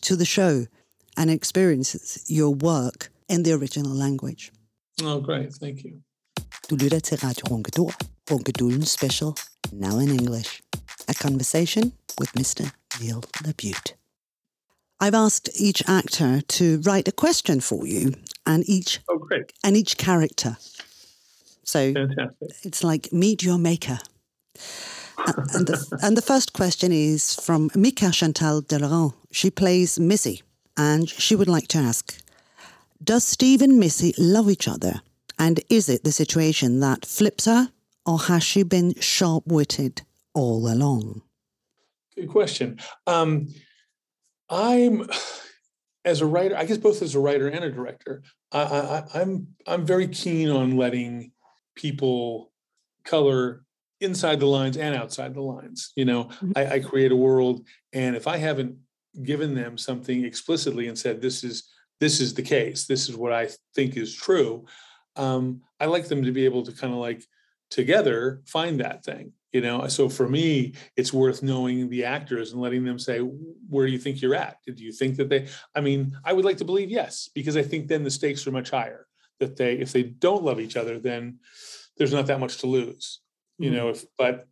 to 0.01 0.15
the 0.15 0.25
show 0.25 0.65
and 1.15 1.29
experiences 1.29 2.24
your 2.27 2.53
work 2.53 3.09
in 3.29 3.43
the 3.43 3.53
original 3.53 3.93
language. 3.93 4.51
Oh, 5.03 5.19
great! 5.19 5.53
Thank 5.53 5.83
you. 5.83 6.01
Du 6.69 6.75
lytter 6.75 7.00
til 7.00 7.17
Radio 7.17 7.45
Ronkedor, 7.47 7.91
Ronkedullen 8.29 8.86
Special, 8.86 9.33
now 9.71 10.00
in 10.00 10.09
English. 10.09 10.62
A 11.07 11.13
conversation 11.13 11.93
with 12.19 12.33
Mr. 12.33 12.71
Neil 13.00 13.21
LaBute. 13.43 13.95
I've 15.00 15.13
asked 15.13 15.50
each 15.60 15.84
actor 15.88 16.42
to 16.42 16.80
write 16.82 17.08
a 17.08 17.12
question 17.12 17.60
for 17.62 17.86
you 17.86 18.13
and 18.46 18.68
each 18.68 19.00
Oh, 19.10 19.18
great! 19.18 19.54
and 19.63 19.77
each 19.77 19.98
character. 19.98 20.58
So 21.63 21.94
Fantastic. 21.94 22.50
it's 22.63 22.84
like 22.84 23.12
meet 23.13 23.44
your 23.44 23.58
maker. 23.58 24.00
And 25.25 25.68
the, 25.68 26.00
and 26.04 26.16
the 26.16 26.22
first 26.22 26.54
question 26.54 26.92
is 26.92 27.36
from 27.36 27.70
Mika 27.75 28.12
Chantal 28.12 28.62
Delaurent. 28.62 29.13
She 29.32 29.50
plays 29.51 30.00
Missy, 30.00 30.42
and 30.77 31.10
she 31.10 31.36
would 31.36 31.48
like 31.50 31.68
to 31.70 31.80
ask 31.80 32.18
Does 33.04 33.25
Steve 33.25 33.62
and 33.62 33.80
Missy 33.80 34.13
love 34.18 34.50
each 34.50 34.68
other? 34.68 35.01
And 35.39 35.60
is 35.70 35.89
it 35.89 36.04
the 36.04 36.12
situation 36.12 36.80
that 36.80 37.06
flips 37.06 37.46
her, 37.46 37.72
or 38.06 38.20
has 38.20 38.44
she 38.44 38.63
been 38.63 38.94
sharp 39.00 39.44
witted 39.48 40.01
all 40.34 40.72
along? 40.72 41.22
Good 42.16 42.30
question. 42.30 42.80
Um, 43.06 43.54
I'm, 44.50 45.10
as 46.06 46.22
a 46.22 46.25
writer, 46.25 46.56
I 46.56 46.66
guess 46.66 46.77
both 46.77 47.01
as 47.01 47.16
a 47.16 47.20
writer 47.20 47.48
and 47.48 47.63
a 47.63 47.72
director, 47.72 48.24
I, 48.51 48.62
I, 48.62 49.04
I'm 49.22 49.48
I'm 49.66 49.86
very 49.86 50.08
keen 50.08 50.50
on 50.50 50.77
letting 50.77 51.32
people 51.75 52.51
color 53.04 53.63
inside 54.00 54.39
the 54.39 54.46
lines 54.46 54.77
and 54.77 54.96
outside 54.96 55.34
the 55.34 55.42
lines. 55.42 55.92
You 55.96 56.06
know, 56.06 56.30
I, 56.56 56.66
I 56.66 56.80
create 56.80 57.12
a 57.12 57.16
world, 57.16 57.66
and 57.94 58.16
if 58.16 58.27
I 58.27 58.38
haven't 58.38 58.77
given 59.24 59.56
them 59.56 59.77
something 59.77 60.24
explicitly 60.24 60.88
and 60.88 60.98
said 60.98 61.22
this 61.22 61.44
is 61.44 61.70
this 62.00 62.22
is 62.22 62.34
the 62.34 62.44
case, 62.44 62.86
this 62.86 63.10
is 63.10 63.18
what 63.18 63.34
I 63.34 63.50
think 63.75 63.98
is 63.98 64.16
true, 64.16 64.66
um, 65.16 65.62
I 65.80 65.88
like 65.88 66.08
them 66.08 66.24
to 66.24 66.32
be 66.32 66.46
able 66.46 66.63
to 66.63 66.72
kind 66.72 66.94
of 66.94 67.00
like 67.00 67.24
together 67.69 68.41
find 68.45 68.79
that 68.79 69.03
thing 69.03 69.31
you 69.51 69.62
know 69.62 69.88
so 69.88 70.07
for 70.07 70.27
me 70.27 70.74
it's 70.95 71.13
worth 71.13 71.43
knowing 71.43 71.89
the 71.89 72.05
actors 72.05 72.51
and 72.51 72.62
letting 72.62 72.83
them 72.83 73.00
say 73.00 73.19
where 73.19 73.86
do 73.86 73.91
you 73.91 73.97
think 73.97 74.21
you're 74.21 74.36
at 74.36 74.57
do 74.65 74.83
you 74.83 74.91
think 74.91 75.15
that 75.15 75.29
they 75.29 75.47
i 75.75 75.81
mean 75.81 76.15
i 76.24 76.33
would 76.33 76.45
like 76.45 76.57
to 76.57 76.65
believe 76.65 76.89
yes 76.89 77.29
because 77.33 77.57
i 77.57 77.62
think 77.62 77.88
then 77.88 78.03
the 78.03 78.12
stakes 78.12 78.45
are 78.45 78.51
much 78.51 78.69
higher 78.69 79.05
that 79.39 79.55
they 79.57 79.74
if 79.74 79.91
they 79.91 80.03
don't 80.03 80.43
love 80.43 80.59
each 80.59 80.77
other 80.77 81.00
then 81.00 81.39
there's 81.97 82.13
not 82.13 82.27
that 82.27 82.39
much 82.39 82.57
to 82.57 82.67
lose 82.67 83.21
you 83.57 83.71
know 83.71 83.89
if 83.89 84.05
but 84.17 84.47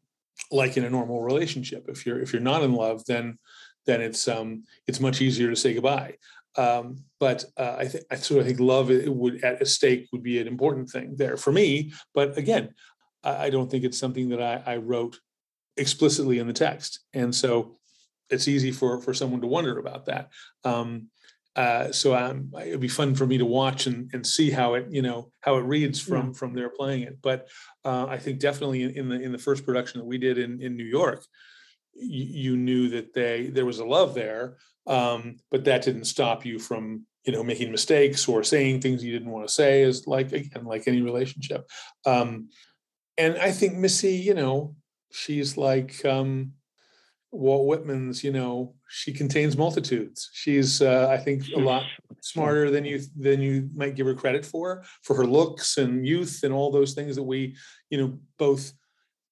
like 0.51 0.75
in 0.77 0.85
a 0.85 0.89
normal 0.89 1.21
relationship 1.21 1.85
if 1.87 2.05
you're 2.05 2.19
if 2.19 2.33
you're 2.33 2.41
not 2.41 2.63
in 2.63 2.73
love 2.73 3.03
then 3.05 3.37
then 3.85 4.01
it's 4.01 4.27
um 4.27 4.63
it's 4.87 4.99
much 4.99 5.21
easier 5.21 5.49
to 5.49 5.55
say 5.55 5.73
goodbye 5.73 6.15
um, 6.57 7.03
but 7.19 7.45
uh, 7.57 7.75
I 7.79 7.85
think. 7.85 8.05
I 8.11 8.15
think 8.15 8.59
love 8.59 8.89
it 8.89 9.13
would 9.13 9.43
at 9.43 9.61
a 9.61 9.65
stake 9.65 10.07
would 10.11 10.23
be 10.23 10.39
an 10.39 10.47
important 10.47 10.89
thing 10.89 11.15
there 11.17 11.37
for 11.37 11.51
me. 11.51 11.91
But 12.13 12.37
again, 12.37 12.73
I, 13.25 13.45
I 13.45 13.49
don't 13.49 13.69
think 13.69 13.83
it's 13.83 13.99
something 13.99 14.29
that 14.29 14.41
I, 14.41 14.73
I 14.73 14.77
wrote 14.77 15.19
explicitly 15.77 16.39
in 16.39 16.47
the 16.47 16.53
text, 16.53 17.01
and 17.13 17.33
so 17.33 17.77
it's 18.29 18.47
easy 18.47 18.71
for 18.71 19.01
for 19.01 19.13
someone 19.13 19.41
to 19.41 19.47
wonder 19.47 19.77
about 19.79 20.05
that. 20.05 20.29
Um, 20.63 21.09
uh, 21.55 21.89
so 21.91 22.13
um, 22.13 22.51
it'd 22.59 22.81
be 22.81 22.87
fun 22.89 23.15
for 23.15 23.25
me 23.25 23.37
to 23.37 23.45
watch 23.45 23.87
and, 23.87 24.09
and 24.11 24.27
see 24.27 24.51
how 24.51 24.73
it 24.73 24.87
you 24.89 25.01
know 25.01 25.31
how 25.41 25.55
it 25.55 25.61
reads 25.61 25.99
from 26.01 26.33
from 26.33 26.53
their 26.53 26.69
playing 26.69 27.03
it. 27.03 27.17
But 27.21 27.47
uh, 27.85 28.07
I 28.07 28.17
think 28.17 28.39
definitely 28.39 28.83
in, 28.83 28.91
in 28.91 29.09
the 29.09 29.21
in 29.21 29.31
the 29.31 29.37
first 29.37 29.65
production 29.65 29.99
that 29.99 30.05
we 30.05 30.17
did 30.17 30.37
in 30.37 30.61
in 30.61 30.75
New 30.75 30.85
York, 30.85 31.23
you, 31.93 32.25
you 32.51 32.57
knew 32.57 32.89
that 32.89 33.13
they 33.13 33.47
there 33.47 33.65
was 33.65 33.79
a 33.79 33.85
love 33.85 34.13
there, 34.13 34.57
um, 34.85 35.37
but 35.49 35.63
that 35.63 35.83
didn't 35.83 36.05
stop 36.05 36.45
you 36.45 36.59
from 36.59 37.05
you 37.25 37.31
know 37.31 37.43
making 37.43 37.71
mistakes 37.71 38.27
or 38.27 38.43
saying 38.43 38.81
things 38.81 39.03
you 39.03 39.13
didn't 39.13 39.31
want 39.31 39.47
to 39.47 39.53
say. 39.53 39.83
Is 39.83 40.07
like 40.07 40.33
again 40.33 40.65
like 40.65 40.87
any 40.87 41.01
relationship, 41.01 41.69
um, 42.05 42.49
and 43.17 43.37
I 43.37 43.51
think 43.51 43.75
Missy, 43.75 44.15
you 44.15 44.33
know, 44.33 44.75
she's 45.11 45.57
like 45.57 46.03
um, 46.05 46.53
Walt 47.31 47.67
Whitman's. 47.67 48.23
You 48.23 48.31
know, 48.31 48.75
she 48.89 49.13
contains 49.13 49.57
multitudes. 49.57 50.29
She's 50.33 50.81
uh, 50.81 51.07
I 51.09 51.17
think 51.17 51.43
a 51.55 51.59
lot 51.59 51.83
smarter 52.21 52.71
than 52.71 52.85
you 52.85 53.01
than 53.17 53.41
you 53.41 53.69
might 53.75 53.95
give 53.95 54.07
her 54.07 54.15
credit 54.15 54.45
for 54.45 54.83
for 55.03 55.15
her 55.15 55.25
looks 55.25 55.77
and 55.77 56.07
youth 56.07 56.41
and 56.43 56.53
all 56.53 56.71
those 56.71 56.93
things 56.93 57.15
that 57.15 57.23
we 57.23 57.55
you 57.89 57.97
know 57.97 58.17
both 58.37 58.73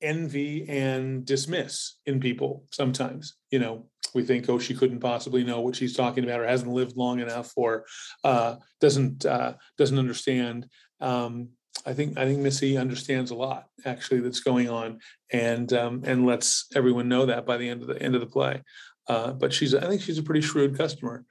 envy 0.02 0.68
and 0.68 1.26
dismiss 1.26 1.96
in 2.06 2.20
people 2.20 2.66
sometimes 2.72 3.38
you 3.52 3.58
know 3.58 3.86
we 4.14 4.22
think 4.22 4.48
oh 4.50 4.60
she 4.60 4.76
couldn't 4.76 5.00
possibly 5.00 5.44
know 5.44 5.62
what 5.62 5.76
she's 5.76 5.96
talking 5.96 6.24
about 6.24 6.42
or 6.42 6.46
hasn't 6.46 6.72
lived 6.72 6.98
long 6.98 7.20
enough 7.20 7.54
or 7.56 7.86
uh, 8.24 8.56
doesn't 8.80 9.26
uh, 9.26 9.54
doesn't 9.78 9.98
understand 9.98 10.68
um, 11.00 11.50
i 11.86 11.94
think 11.94 12.18
i 12.18 12.26
think 12.26 12.40
missy 12.40 12.78
understands 12.78 13.32
a 13.32 13.36
lot 13.36 13.68
actually 13.86 14.20
that's 14.20 14.40
going 14.40 14.70
on 14.70 15.00
and 15.32 15.74
um, 15.74 16.02
and 16.06 16.26
lets 16.26 16.68
everyone 16.76 17.08
know 17.08 17.26
that 17.26 17.46
by 17.46 17.58
the 17.58 17.70
end 17.70 17.82
of 17.82 17.88
the 17.88 18.02
end 18.02 18.16
of 18.16 18.22
the 18.22 18.28
play 18.28 18.62
uh, 19.08 19.32
but 19.32 19.52
she's 19.52 19.74
i 19.76 19.88
think 19.88 20.02
she's 20.02 20.18
a 20.18 20.24
pretty 20.24 20.42
shrewd 20.42 20.78
customer 20.78 21.26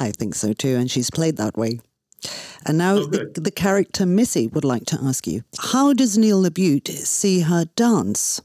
I 0.00 0.10
think 0.10 0.34
so 0.34 0.52
too, 0.52 0.76
and 0.76 0.90
she's 0.90 1.10
played 1.10 1.36
that 1.36 1.56
way. 1.56 1.80
And 2.66 2.78
now 2.78 2.94
Oh, 2.94 3.06
the, 3.06 3.30
the 3.34 3.50
character 3.50 4.06
Missy 4.06 4.46
would 4.46 4.64
like 4.64 4.86
to 4.86 4.98
ask 5.02 5.26
you 5.26 5.42
How 5.58 5.92
does 5.92 6.16
Neil 6.16 6.42
LaBute 6.42 6.88
see 6.88 7.40
her 7.40 7.66
dance? 7.76 8.40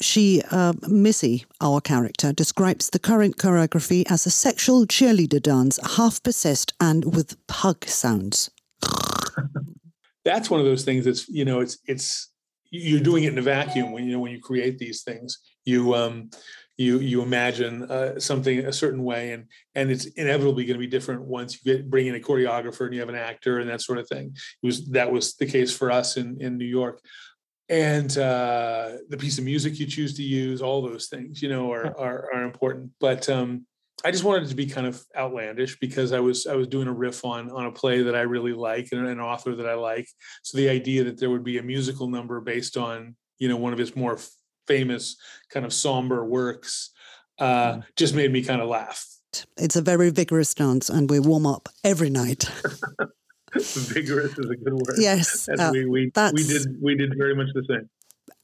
She, 0.00 0.42
uh, 0.52 0.74
Missy, 0.88 1.44
our 1.60 1.80
character, 1.80 2.32
describes 2.32 2.90
the 2.90 3.00
current 3.00 3.36
choreography 3.36 4.04
as 4.08 4.26
a 4.26 4.30
sexual 4.30 4.86
cheerleader 4.86 5.42
dance, 5.42 5.78
half 5.96 6.22
possessed 6.22 6.72
and 6.80 7.16
with 7.16 7.36
pug 7.48 7.84
sounds. 7.84 8.50
That's 10.28 10.50
one 10.50 10.60
of 10.60 10.66
those 10.66 10.84
things 10.84 11.04
that's 11.06 11.28
you 11.28 11.44
know 11.44 11.60
it's 11.60 11.78
it's 11.86 12.30
you're 12.70 13.00
doing 13.00 13.24
it 13.24 13.32
in 13.32 13.38
a 13.38 13.42
vacuum 13.42 13.92
when 13.92 14.04
you 14.04 14.12
know 14.12 14.20
when 14.20 14.32
you 14.32 14.40
create 14.40 14.78
these 14.78 15.02
things. 15.02 15.38
You 15.64 15.94
um 15.94 16.30
you 16.76 16.98
you 16.98 17.22
imagine 17.22 17.90
uh, 17.90 18.20
something 18.20 18.60
a 18.60 18.72
certain 18.72 19.02
way 19.02 19.32
and 19.32 19.46
and 19.74 19.90
it's 19.90 20.04
inevitably 20.04 20.64
going 20.64 20.76
to 20.76 20.86
be 20.86 20.86
different 20.86 21.22
once 21.22 21.54
you 21.54 21.72
get 21.72 21.90
bring 21.90 22.06
in 22.06 22.14
a 22.14 22.20
choreographer 22.20 22.84
and 22.84 22.94
you 22.94 23.00
have 23.00 23.08
an 23.08 23.14
actor 23.14 23.58
and 23.58 23.70
that 23.70 23.80
sort 23.80 23.98
of 23.98 24.08
thing. 24.08 24.36
It 24.62 24.66
was 24.66 24.86
that 24.90 25.10
was 25.10 25.34
the 25.36 25.46
case 25.46 25.74
for 25.74 25.90
us 25.90 26.16
in 26.16 26.40
in 26.40 26.58
new 26.58 26.72
york. 26.80 27.00
And 27.70 28.10
uh, 28.16 28.92
the 29.10 29.18
piece 29.18 29.36
of 29.38 29.44
music 29.44 29.78
you 29.78 29.86
choose 29.86 30.14
to 30.16 30.22
use 30.22 30.62
all 30.62 30.80
those 30.82 31.06
things 31.08 31.42
you 31.42 31.48
know 31.48 31.72
are 31.72 31.86
are, 31.98 32.28
are 32.34 32.44
important. 32.44 32.92
But 33.00 33.28
um, 33.28 33.66
I 34.04 34.12
just 34.12 34.22
wanted 34.22 34.44
it 34.44 34.48
to 34.48 34.54
be 34.54 34.66
kind 34.66 34.86
of 34.86 35.02
outlandish 35.16 35.78
because 35.80 36.12
I 36.12 36.20
was 36.20 36.46
I 36.46 36.54
was 36.54 36.68
doing 36.68 36.86
a 36.86 36.92
riff 36.92 37.24
on 37.24 37.50
on 37.50 37.66
a 37.66 37.72
play 37.72 38.02
that 38.02 38.14
I 38.14 38.20
really 38.20 38.52
like 38.52 38.88
and 38.92 39.06
an 39.06 39.20
author 39.20 39.56
that 39.56 39.66
I 39.66 39.74
like. 39.74 40.06
So 40.42 40.56
the 40.56 40.68
idea 40.68 41.04
that 41.04 41.18
there 41.18 41.30
would 41.30 41.44
be 41.44 41.58
a 41.58 41.62
musical 41.62 42.08
number 42.08 42.40
based 42.40 42.76
on 42.76 43.16
you 43.38 43.48
know 43.48 43.56
one 43.56 43.72
of 43.72 43.78
his 43.78 43.96
more 43.96 44.18
famous 44.68 45.16
kind 45.50 45.66
of 45.66 45.72
somber 45.72 46.24
works 46.24 46.90
uh, 47.38 47.72
mm. 47.72 47.84
just 47.96 48.14
made 48.14 48.32
me 48.32 48.42
kind 48.42 48.60
of 48.60 48.68
laugh. 48.68 49.04
It's 49.56 49.76
a 49.76 49.82
very 49.82 50.10
vigorous 50.10 50.54
dance, 50.54 50.88
and 50.88 51.10
we 51.10 51.18
warm 51.18 51.46
up 51.46 51.68
every 51.82 52.10
night. 52.10 52.44
vigorous 53.54 54.38
is 54.38 54.50
a 54.50 54.56
good 54.56 54.74
word. 54.74 54.96
Yes, 54.98 55.48
uh, 55.48 55.70
we 55.72 55.86
we, 55.86 56.12
we 56.32 56.44
did 56.44 56.66
we 56.80 56.94
did 56.94 57.14
very 57.18 57.34
much 57.34 57.48
the 57.52 57.64
same. 57.68 57.88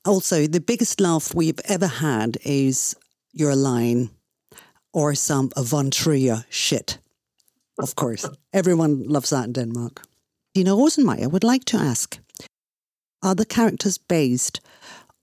Also, 0.05 0.47
the 0.47 0.61
biggest 0.61 1.01
laugh 1.01 1.33
we've 1.33 1.61
ever 1.67 1.87
had 1.87 2.39
is 2.45 2.97
your 3.33 3.55
line 3.55 4.11
or 4.95 5.15
some 5.15 5.51
Von 5.59 5.91
Trier 5.91 6.47
shit. 6.49 6.99
Of 7.79 7.97
course, 7.97 8.27
everyone 8.53 9.03
loves 9.03 9.31
that 9.31 9.47
in 9.47 9.53
Denmark. 9.53 10.03
Dina 10.55 10.71
Rosenmeier 10.71 11.31
would 11.31 11.45
like 11.45 11.65
to 11.67 11.77
ask 11.77 12.19
Are 13.23 13.35
the 13.35 13.45
characters 13.45 13.99
based 13.99 14.61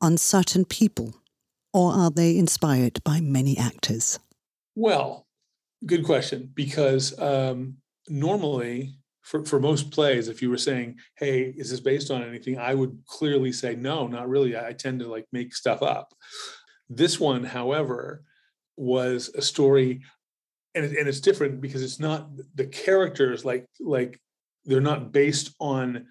on 0.01 0.18
certain 0.18 0.66
people, 0.66 1.16
or 1.74 1.94
are 1.94 2.12
they 2.12 2.38
inspired 2.38 3.01
by 3.04 3.22
many 3.22 3.58
actors? 3.58 4.20
Well, 4.75 5.25
good 5.86 6.04
question. 6.04 6.51
Because 6.54 7.18
um, 7.20 7.78
normally, 8.10 8.96
for, 9.22 9.46
for 9.46 9.60
most 9.60 9.92
plays, 9.92 10.28
if 10.28 10.42
you 10.42 10.50
were 10.50 10.58
saying, 10.58 10.98
"Hey, 11.16 11.54
is 11.56 11.70
this 11.70 11.80
based 11.80 12.12
on 12.12 12.24
anything?" 12.24 12.60
I 12.60 12.74
would 12.74 13.04
clearly 13.08 13.54
say, 13.54 13.75
"No, 13.75 14.08
not 14.08 14.28
really." 14.28 14.58
I 14.58 14.74
tend 14.74 15.00
to 15.00 15.08
like 15.08 15.28
make 15.32 15.56
stuff 15.56 15.82
up. 15.82 16.13
This 16.90 17.20
one, 17.20 17.46
however, 17.46 18.24
was 18.78 19.30
a 19.36 19.42
story, 19.42 20.01
and 20.75 20.86
it, 20.86 20.98
and 20.98 21.08
it's 21.08 21.20
different 21.20 21.62
because 21.62 21.84
it's 21.84 22.00
not 22.00 22.30
the 22.56 22.66
characters 22.66 23.46
like 23.46 23.66
like 23.80 24.20
they're 24.66 24.82
not 24.82 25.12
based 25.12 25.54
on 25.60 26.06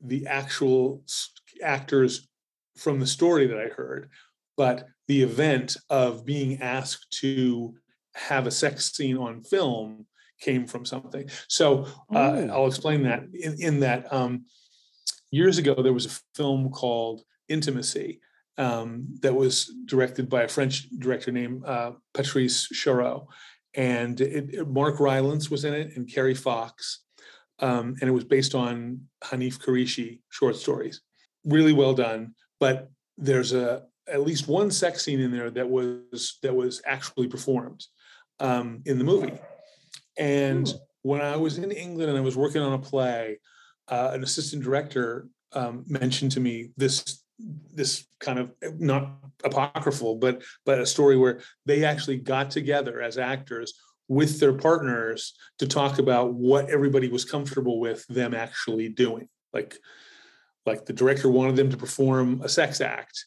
the 0.00 0.26
actual 0.26 1.02
actors 1.62 2.28
from 2.76 3.00
the 3.00 3.06
story 3.06 3.46
that 3.46 3.58
I 3.58 3.68
heard, 3.68 4.10
but 4.56 4.86
the 5.08 5.22
event 5.22 5.76
of 5.90 6.24
being 6.24 6.60
asked 6.62 7.18
to 7.20 7.74
have 8.14 8.46
a 8.46 8.50
sex 8.50 8.92
scene 8.92 9.16
on 9.16 9.42
film 9.42 10.06
came 10.40 10.66
from 10.66 10.84
something. 10.84 11.28
So 11.48 11.86
uh, 12.14 12.32
oh. 12.34 12.48
I'll 12.48 12.66
explain 12.66 13.02
that 13.04 13.22
in, 13.32 13.56
in 13.60 13.80
that 13.80 14.12
um, 14.12 14.44
years 15.30 15.58
ago 15.58 15.74
there 15.82 15.92
was 15.92 16.06
a 16.06 16.20
film 16.34 16.70
called 16.70 17.22
Intimacy 17.48 18.20
um, 18.58 19.06
that 19.20 19.34
was 19.34 19.72
directed 19.86 20.28
by 20.28 20.42
a 20.42 20.48
French 20.48 20.88
director 20.98 21.32
named 21.32 21.64
uh, 21.64 21.92
Patrice 22.14 22.68
Chéreau, 22.72 23.26
and 23.74 24.20
it, 24.20 24.54
it, 24.54 24.68
Mark 24.68 25.00
Rylance 25.00 25.50
was 25.50 25.64
in 25.64 25.74
it 25.74 25.96
and 25.96 26.12
Kerry 26.12 26.34
Fox, 26.34 27.00
um, 27.60 27.94
and 28.00 28.08
it 28.08 28.12
was 28.12 28.24
based 28.24 28.54
on 28.54 29.02
Hanif 29.24 29.58
Kureishi 29.58 30.20
short 30.30 30.56
stories. 30.56 31.00
Really 31.44 31.72
well 31.72 31.94
done 31.94 32.34
but 32.62 32.92
there's 33.18 33.52
a 33.52 33.82
at 34.06 34.22
least 34.22 34.46
one 34.46 34.70
sex 34.70 35.04
scene 35.04 35.18
in 35.18 35.32
there 35.32 35.50
that 35.50 35.68
was 35.68 36.38
that 36.44 36.54
was 36.54 36.80
actually 36.86 37.26
performed 37.26 37.84
um, 38.38 38.82
in 38.86 38.98
the 38.98 39.04
movie. 39.04 39.32
And 40.16 40.68
Ooh. 40.68 40.78
when 41.02 41.20
I 41.20 41.36
was 41.36 41.58
in 41.58 41.72
England 41.72 42.10
and 42.10 42.16
I 42.16 42.20
was 42.20 42.36
working 42.36 42.62
on 42.62 42.74
a 42.74 42.78
play, 42.78 43.40
uh, 43.88 44.12
an 44.12 44.22
assistant 44.22 44.62
director 44.62 45.26
um, 45.54 45.84
mentioned 45.88 46.30
to 46.32 46.40
me 46.40 46.70
this 46.76 47.21
this 47.74 48.06
kind 48.20 48.38
of 48.38 48.52
not 48.78 49.18
apocryphal, 49.44 50.16
but 50.16 50.42
but 50.64 50.80
a 50.80 50.86
story 50.86 51.16
where 51.16 51.40
they 51.66 51.84
actually 51.84 52.18
got 52.18 52.50
together 52.50 53.00
as 53.00 53.18
actors 53.18 53.74
with 54.08 54.40
their 54.40 54.52
partners 54.52 55.34
to 55.58 55.66
talk 55.66 55.98
about 55.98 56.34
what 56.34 56.68
everybody 56.68 57.08
was 57.08 57.24
comfortable 57.24 57.80
with 57.80 58.06
them 58.08 58.34
actually 58.34 58.88
doing. 58.88 59.28
Like 59.52 59.76
like 60.66 60.86
the 60.86 60.92
director 60.92 61.28
wanted 61.28 61.56
them 61.56 61.70
to 61.70 61.76
perform 61.76 62.40
a 62.42 62.48
sex 62.48 62.80
act 62.80 63.26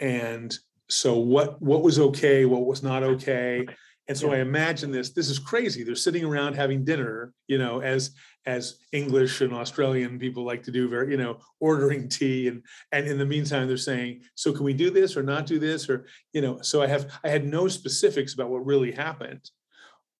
and 0.00 0.58
so 0.88 1.18
what 1.18 1.60
what 1.60 1.82
was 1.82 1.98
okay 1.98 2.44
what 2.44 2.66
was 2.66 2.82
not 2.82 3.02
okay 3.02 3.66
and 4.08 4.16
so 4.16 4.32
i 4.32 4.38
imagine 4.38 4.90
this 4.90 5.10
this 5.10 5.28
is 5.28 5.38
crazy. 5.38 5.82
They're 5.82 5.94
sitting 5.94 6.24
around 6.24 6.54
having 6.54 6.84
dinner 6.84 7.32
you 7.48 7.58
know 7.58 7.80
as 7.80 8.12
as 8.46 8.78
english 8.92 9.40
and 9.40 9.52
australian 9.52 10.20
people 10.20 10.44
like 10.44 10.62
to 10.62 10.70
do 10.70 10.88
very 10.88 11.10
you 11.10 11.16
know 11.16 11.38
ordering 11.60 12.08
tea. 12.08 12.48
And 12.48 12.62
and 12.92 13.06
in 13.06 13.18
the 13.18 13.26
meantime 13.26 13.66
they're 13.66 13.76
saying 13.76 14.22
so 14.34 14.52
can 14.52 14.64
we 14.64 14.74
do 14.74 14.90
this 14.90 15.16
or 15.16 15.22
not 15.22 15.46
do 15.46 15.58
this? 15.58 15.88
Or 15.88 16.06
you 16.32 16.40
know 16.40 16.60
so 16.62 16.82
i 16.82 16.86
have 16.86 17.18
i 17.24 17.28
had 17.28 17.46
no 17.46 17.68
specifics 17.68 18.34
about 18.34 18.50
what 18.50 18.66
really 18.66 18.92
happened. 18.92 19.50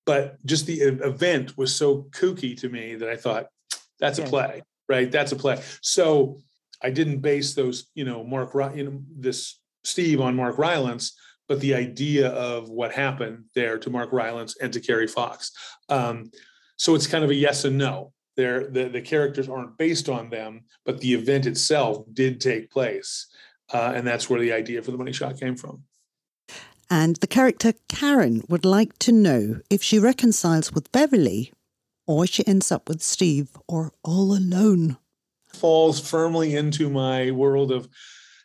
But 0.04 0.44
just 0.46 0.66
the 0.66 0.80
event 0.80 1.58
was 1.58 1.74
so 1.74 2.02
kooky 2.10 2.58
to 2.60 2.68
me 2.68 2.94
that 2.96 3.08
i 3.08 3.16
thought 3.16 3.46
that's 3.98 4.18
a 4.18 4.22
play 4.22 4.62
right? 4.88 5.10
That's 5.10 5.32
a 5.32 5.36
play. 5.36 5.62
So 5.80 6.38
I 6.82 6.90
didn't 6.90 7.20
base 7.20 7.54
those, 7.54 7.86
you 7.94 8.04
know, 8.04 8.24
Mark, 8.24 8.54
you 8.76 8.84
know, 8.84 9.02
this 9.16 9.60
Steve 9.84 10.20
on 10.20 10.36
Mark 10.36 10.58
Rylance, 10.58 11.16
but 11.48 11.60
the 11.60 11.74
idea 11.74 12.28
of 12.30 12.68
what 12.68 12.92
happened 12.92 13.44
there 13.54 13.78
to 13.78 13.90
Mark 13.90 14.12
Rylance 14.12 14.56
and 14.60 14.72
to 14.72 14.80
Kerry 14.80 15.06
Fox. 15.06 15.52
Um, 15.88 16.30
so 16.76 16.94
it's 16.94 17.06
kind 17.06 17.24
of 17.24 17.30
a 17.30 17.34
yes 17.34 17.64
and 17.64 17.78
no. 17.78 18.12
They're, 18.36 18.68
the, 18.68 18.88
the 18.88 19.00
characters 19.00 19.48
aren't 19.48 19.78
based 19.78 20.08
on 20.08 20.28
them, 20.28 20.64
but 20.84 21.00
the 21.00 21.14
event 21.14 21.46
itself 21.46 22.04
did 22.12 22.40
take 22.40 22.70
place. 22.70 23.28
Uh, 23.72 23.92
and 23.94 24.06
that's 24.06 24.28
where 24.28 24.40
the 24.40 24.52
idea 24.52 24.82
for 24.82 24.90
the 24.90 24.98
money 24.98 25.12
shot 25.12 25.40
came 25.40 25.56
from. 25.56 25.84
And 26.90 27.16
the 27.16 27.26
character 27.26 27.72
Karen 27.88 28.42
would 28.48 28.64
like 28.64 28.98
to 29.00 29.12
know 29.12 29.60
if 29.70 29.82
she 29.82 29.98
reconciles 29.98 30.72
with 30.72 30.92
Beverly 30.92 31.52
or 32.06 32.26
she 32.26 32.46
ends 32.46 32.70
up 32.70 32.88
with 32.88 33.02
Steve 33.02 33.48
or 33.66 33.92
all 34.04 34.36
alone. 34.36 34.96
Falls 35.48 35.98
firmly 35.98 36.54
into 36.54 36.88
my 36.90 37.30
world 37.32 37.72
of 37.72 37.88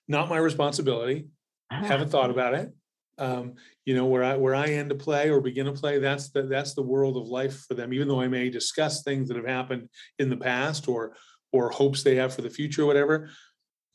not 0.08 0.30
my 0.30 0.38
responsibility. 0.38 1.28
Ah. 1.70 1.84
Haven't 1.84 2.10
thought 2.10 2.32
about 2.32 2.54
it. 2.54 2.74
Um, 3.22 3.54
you 3.86 3.96
know 3.96 4.06
where 4.06 4.24
I 4.24 4.36
where 4.36 4.56
I 4.56 4.68
end 4.68 4.92
a 4.92 4.96
play 4.96 5.30
or 5.30 5.40
begin 5.40 5.68
a 5.68 5.74
play. 5.74 6.00
That's 6.00 6.30
the 6.30 6.44
that's 6.44 6.74
the 6.74 6.82
world 6.82 7.18
of 7.18 7.28
life 7.28 7.66
for 7.68 7.76
them. 7.76 7.94
Even 7.94 8.08
though 8.08 8.22
I 8.22 8.28
may 8.28 8.50
discuss 8.50 9.04
things 9.04 9.28
that 9.28 9.38
have 9.38 9.48
happened 9.48 9.90
in 10.20 10.30
the 10.30 10.38
past 10.38 10.88
or 10.88 11.16
or 11.54 11.70
hopes 11.70 12.04
they 12.04 12.16
have 12.16 12.34
for 12.34 12.42
the 12.42 12.50
future, 12.50 12.84
or 12.84 12.88
whatever. 12.88 13.30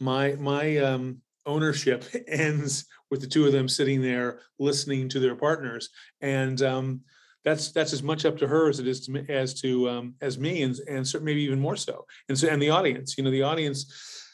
My 0.01 0.37
my 0.37 0.79
um, 0.79 1.21
ownership 1.45 2.05
ends 2.29 2.87
with 3.11 3.21
the 3.21 3.27
two 3.27 3.47
of 3.47 3.53
them 3.53 3.69
sitting 3.69 4.03
there 4.03 4.41
listening 4.59 5.09
to 5.09 5.21
their 5.21 5.37
partners 5.37 5.91
and 6.21 6.61
um, 6.63 7.01
that's 7.47 7.71
that's 7.71 7.93
as 7.93 8.03
much 8.03 8.27
up 8.27 8.37
to 8.39 8.49
her 8.49 8.69
as 8.69 8.81
it 8.81 8.89
is 8.89 9.01
to 9.07 9.13
me, 9.13 9.25
as 9.29 9.55
to 9.61 9.89
um, 9.89 10.15
as 10.21 10.37
me, 10.37 10.63
and 10.63 10.77
and 10.89 11.07
maybe 11.23 11.43
even 11.43 11.61
more 11.61 11.77
so. 11.77 12.05
And 12.29 12.37
so 12.37 12.49
and 12.49 12.61
the 12.61 12.71
audience, 12.71 13.17
you 13.17 13.25
know, 13.25 13.31
the 13.31 13.45
audience. 13.45 14.25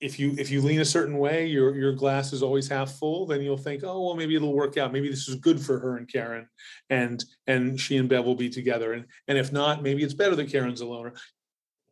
If 0.00 0.20
you 0.20 0.34
if 0.38 0.50
you 0.50 0.60
lean 0.60 0.80
a 0.80 0.84
certain 0.84 1.18
way, 1.18 1.46
your 1.46 1.76
your 1.76 1.92
glass 1.92 2.32
is 2.32 2.42
always 2.42 2.68
half 2.68 2.92
full. 2.92 3.26
Then 3.26 3.42
you'll 3.42 3.56
think, 3.56 3.82
oh 3.84 4.06
well, 4.06 4.14
maybe 4.14 4.36
it'll 4.36 4.54
work 4.54 4.76
out. 4.76 4.92
Maybe 4.92 5.08
this 5.08 5.28
is 5.28 5.34
good 5.36 5.60
for 5.60 5.78
her 5.80 5.96
and 5.96 6.10
Karen, 6.10 6.48
and 6.88 7.24
and 7.46 7.80
she 7.80 7.96
and 7.96 8.08
Bev 8.08 8.24
will 8.24 8.36
be 8.36 8.48
together. 8.48 8.92
And 8.92 9.06
and 9.26 9.36
if 9.36 9.52
not, 9.52 9.82
maybe 9.82 10.04
it's 10.04 10.14
better 10.14 10.36
that 10.36 10.50
Karen's 10.50 10.80
alone. 10.80 11.12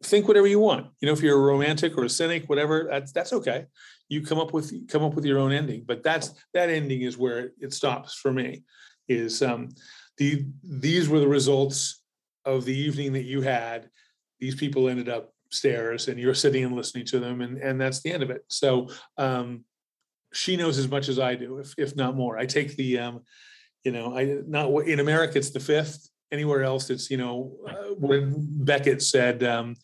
Think 0.04 0.28
whatever 0.28 0.46
you 0.46 0.60
want. 0.60 0.88
You 1.00 1.06
know, 1.06 1.12
if 1.12 1.22
you're 1.22 1.36
a 1.36 1.40
romantic 1.40 1.96
or 1.98 2.04
a 2.04 2.08
cynic, 2.08 2.48
whatever, 2.48 2.86
that's 2.88 3.12
that's 3.12 3.32
okay. 3.32 3.66
You 4.08 4.22
come 4.22 4.38
up 4.38 4.52
with 4.52 4.88
come 4.88 5.02
up 5.02 5.14
with 5.14 5.24
your 5.24 5.38
own 5.38 5.52
ending. 5.52 5.84
But 5.84 6.04
that's 6.04 6.30
that 6.54 6.70
ending 6.70 7.02
is 7.02 7.18
where 7.18 7.50
it 7.60 7.72
stops 7.72 8.14
for 8.14 8.32
me. 8.32 8.62
Is 9.08 9.42
um, 9.42 9.70
the 10.18 10.46
these 10.62 11.08
were 11.08 11.20
the 11.20 11.28
results 11.28 12.02
of 12.44 12.64
the 12.64 12.76
evening 12.76 13.14
that 13.14 13.24
you 13.24 13.42
had. 13.42 13.90
These 14.38 14.54
people 14.54 14.88
ended 14.88 15.08
up 15.08 15.32
stairs 15.50 16.08
and 16.08 16.18
you're 16.18 16.34
sitting 16.34 16.64
and 16.64 16.74
listening 16.74 17.04
to 17.04 17.18
them 17.18 17.40
and 17.40 17.58
and 17.58 17.80
that's 17.80 18.00
the 18.02 18.12
end 18.12 18.22
of 18.22 18.30
it 18.30 18.44
so 18.48 18.88
um 19.18 19.64
she 20.32 20.56
knows 20.56 20.78
as 20.78 20.88
much 20.88 21.08
as 21.08 21.18
i 21.18 21.34
do 21.34 21.58
if 21.58 21.74
if 21.78 21.96
not 21.96 22.16
more 22.16 22.38
i 22.38 22.46
take 22.46 22.76
the 22.76 22.98
um 22.98 23.20
you 23.84 23.92
know 23.92 24.16
i 24.16 24.36
not 24.46 24.68
in 24.86 25.00
america 25.00 25.38
it's 25.38 25.50
the 25.50 25.60
fifth 25.60 26.08
anywhere 26.32 26.62
else 26.62 26.90
it's 26.90 27.10
you 27.10 27.16
know 27.16 27.56
uh, 27.68 27.94
when 27.98 28.34
beckett 28.64 29.02
said 29.02 29.42
um 29.44 29.76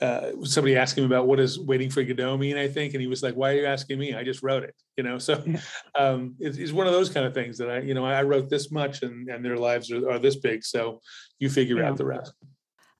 uh, 0.00 0.32
somebody 0.42 0.76
asked 0.76 0.98
him 0.98 1.04
about 1.04 1.26
what 1.26 1.38
is 1.38 1.58
waiting 1.58 1.88
for 1.88 2.02
Godot 2.02 2.36
mean, 2.36 2.56
I 2.56 2.66
think, 2.66 2.94
and 2.94 3.00
he 3.00 3.06
was 3.06 3.22
like, 3.22 3.34
"Why 3.34 3.52
are 3.52 3.60
you 3.60 3.66
asking 3.66 3.98
me? 3.98 4.14
I 4.14 4.24
just 4.24 4.42
wrote 4.42 4.64
it." 4.64 4.74
You 4.96 5.04
know, 5.04 5.18
so 5.18 5.42
um, 5.94 6.34
it's, 6.40 6.58
it's, 6.58 6.72
one 6.72 6.86
of 6.86 6.92
those 6.92 7.10
kind 7.10 7.24
of 7.24 7.32
things 7.32 7.58
that 7.58 7.70
I, 7.70 7.78
you 7.78 7.94
know, 7.94 8.04
I 8.04 8.22
wrote 8.22 8.50
this 8.50 8.72
much, 8.72 9.02
and 9.02 9.28
and 9.28 9.44
their 9.44 9.56
lives 9.56 9.92
are, 9.92 10.10
are 10.10 10.18
this 10.18 10.36
big, 10.36 10.64
so 10.64 11.00
you 11.38 11.48
figure 11.48 11.78
yeah. 11.78 11.88
out 11.88 11.96
the 11.96 12.04
rest. 12.04 12.34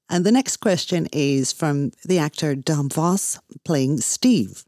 And 0.08 0.24
the 0.24 0.32
next 0.32 0.58
question 0.58 1.08
is 1.12 1.52
from 1.52 1.92
the 2.04 2.18
actor 2.18 2.54
Dom 2.54 2.88
Voss 2.88 3.38
playing 3.64 3.98
Steve. 3.98 4.64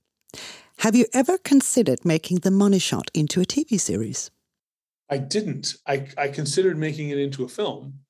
Have 0.79 0.94
you 0.96 1.07
ever 1.12 1.38
considered 1.38 2.05
making 2.05 2.38
The 2.38 2.51
Money 2.51 2.79
Shot 2.79 3.11
into 3.14 3.40
a 3.40 3.44
TV 3.44 3.81
series? 3.81 4.31
I 5.11 5.18
didn't. 5.18 5.75
I, 5.87 6.09
I 6.18 6.29
considered 6.29 6.79
making 6.79 7.11
it 7.11 7.18
into 7.18 7.44
a 7.44 7.49
film 7.49 8.01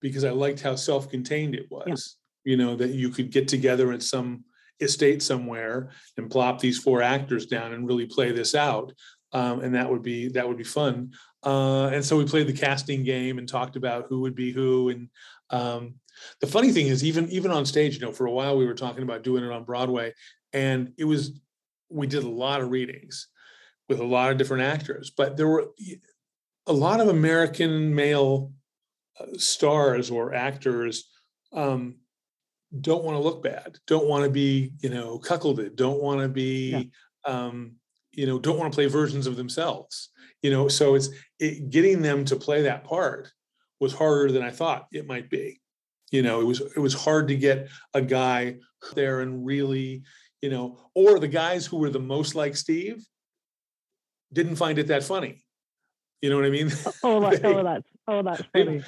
because 0.00 0.24
I 0.24 0.30
liked 0.30 0.60
how 0.60 0.76
self 0.76 1.08
contained 1.08 1.54
it 1.54 1.66
was. 1.70 2.16
You 2.44 2.56
know, 2.56 2.74
that 2.76 2.90
you 2.90 3.08
could 3.10 3.30
get 3.30 3.46
together 3.46 3.92
at 3.92 4.02
some 4.02 4.44
estate 4.80 5.22
somewhere 5.22 5.90
and 6.16 6.30
plop 6.30 6.58
these 6.58 6.78
four 6.78 7.00
actors 7.00 7.46
down 7.46 7.72
and 7.72 7.86
really 7.86 8.06
play 8.06 8.32
this 8.32 8.54
out. 8.54 8.92
Um, 9.32 9.60
and 9.60 9.74
that 9.74 9.88
would 9.88 10.02
be 10.02 10.28
that 10.28 10.46
would 10.46 10.58
be 10.58 10.64
fun. 10.64 11.12
Uh, 11.44 11.86
and 11.86 12.04
so 12.04 12.16
we 12.16 12.24
played 12.24 12.46
the 12.46 12.52
casting 12.52 13.02
game 13.02 13.38
and 13.38 13.48
talked 13.48 13.76
about 13.76 14.06
who 14.08 14.20
would 14.20 14.34
be 14.34 14.52
who. 14.52 14.90
And 14.90 15.08
um, 15.50 15.94
the 16.40 16.46
funny 16.46 16.72
thing 16.72 16.86
is, 16.86 17.04
even 17.04 17.28
even 17.30 17.50
on 17.50 17.66
stage, 17.66 17.94
you 17.94 18.00
know, 18.00 18.12
for 18.12 18.26
a 18.26 18.32
while 18.32 18.56
we 18.56 18.66
were 18.66 18.74
talking 18.74 19.02
about 19.02 19.22
doing 19.22 19.44
it 19.44 19.52
on 19.52 19.64
Broadway, 19.64 20.12
and 20.52 20.92
it 20.98 21.04
was 21.04 21.40
we 21.90 22.06
did 22.06 22.24
a 22.24 22.28
lot 22.28 22.60
of 22.60 22.70
readings 22.70 23.28
with 23.88 24.00
a 24.00 24.04
lot 24.04 24.30
of 24.30 24.38
different 24.38 24.62
actors, 24.62 25.10
but 25.10 25.36
there 25.36 25.48
were 25.48 25.66
a 26.66 26.72
lot 26.72 27.00
of 27.00 27.08
American 27.08 27.94
male 27.94 28.52
uh, 29.20 29.26
stars 29.36 30.10
or 30.10 30.34
actors 30.34 31.10
um, 31.52 31.96
don't 32.80 33.04
want 33.04 33.16
to 33.16 33.22
look 33.22 33.42
bad, 33.42 33.78
don't 33.86 34.06
want 34.06 34.24
to 34.24 34.30
be, 34.30 34.72
you 34.80 34.88
know, 34.88 35.18
cuckolded, 35.18 35.76
don't 35.76 36.00
want 36.00 36.20
to 36.20 36.28
be, 36.28 36.90
yeah. 37.26 37.32
um, 37.32 37.72
you 38.12 38.26
know, 38.26 38.38
don't 38.38 38.58
want 38.58 38.72
to 38.72 38.74
play 38.74 38.86
versions 38.86 39.26
of 39.26 39.36
themselves. 39.36 40.10
You 40.42 40.50
know, 40.50 40.68
so 40.68 40.94
it's 40.94 41.10
it, 41.38 41.70
getting 41.70 42.02
them 42.02 42.24
to 42.26 42.36
play 42.36 42.62
that 42.62 42.84
part 42.84 43.30
was 43.80 43.92
harder 43.92 44.32
than 44.32 44.42
I 44.42 44.50
thought 44.50 44.86
it 44.92 45.06
might 45.06 45.28
be. 45.28 45.60
You 46.12 46.22
know, 46.22 46.40
it 46.40 46.44
was 46.44 46.60
it 46.60 46.78
was 46.78 46.94
hard 46.94 47.28
to 47.28 47.36
get 47.36 47.68
a 47.94 48.02
guy 48.02 48.58
there 48.94 49.20
and 49.20 49.44
really, 49.44 50.02
you 50.42 50.50
know, 50.50 50.78
or 50.94 51.18
the 51.18 51.26
guys 51.26 51.66
who 51.66 51.78
were 51.78 51.90
the 51.90 51.98
most 51.98 52.34
like 52.34 52.54
Steve 52.54 53.04
didn't 54.32 54.56
find 54.56 54.78
it 54.78 54.88
that 54.88 55.02
funny. 55.02 55.42
You 56.20 56.30
know 56.30 56.36
what 56.36 56.44
I 56.44 56.50
mean? 56.50 56.70
Oh, 56.86 56.92
oh 57.02 57.18
like, 57.18 57.42
they, 57.42 57.48
oh 57.48 57.64
that's 57.64 57.88
oh, 58.06 58.22
that's 58.22 58.42
funny. 58.52 58.82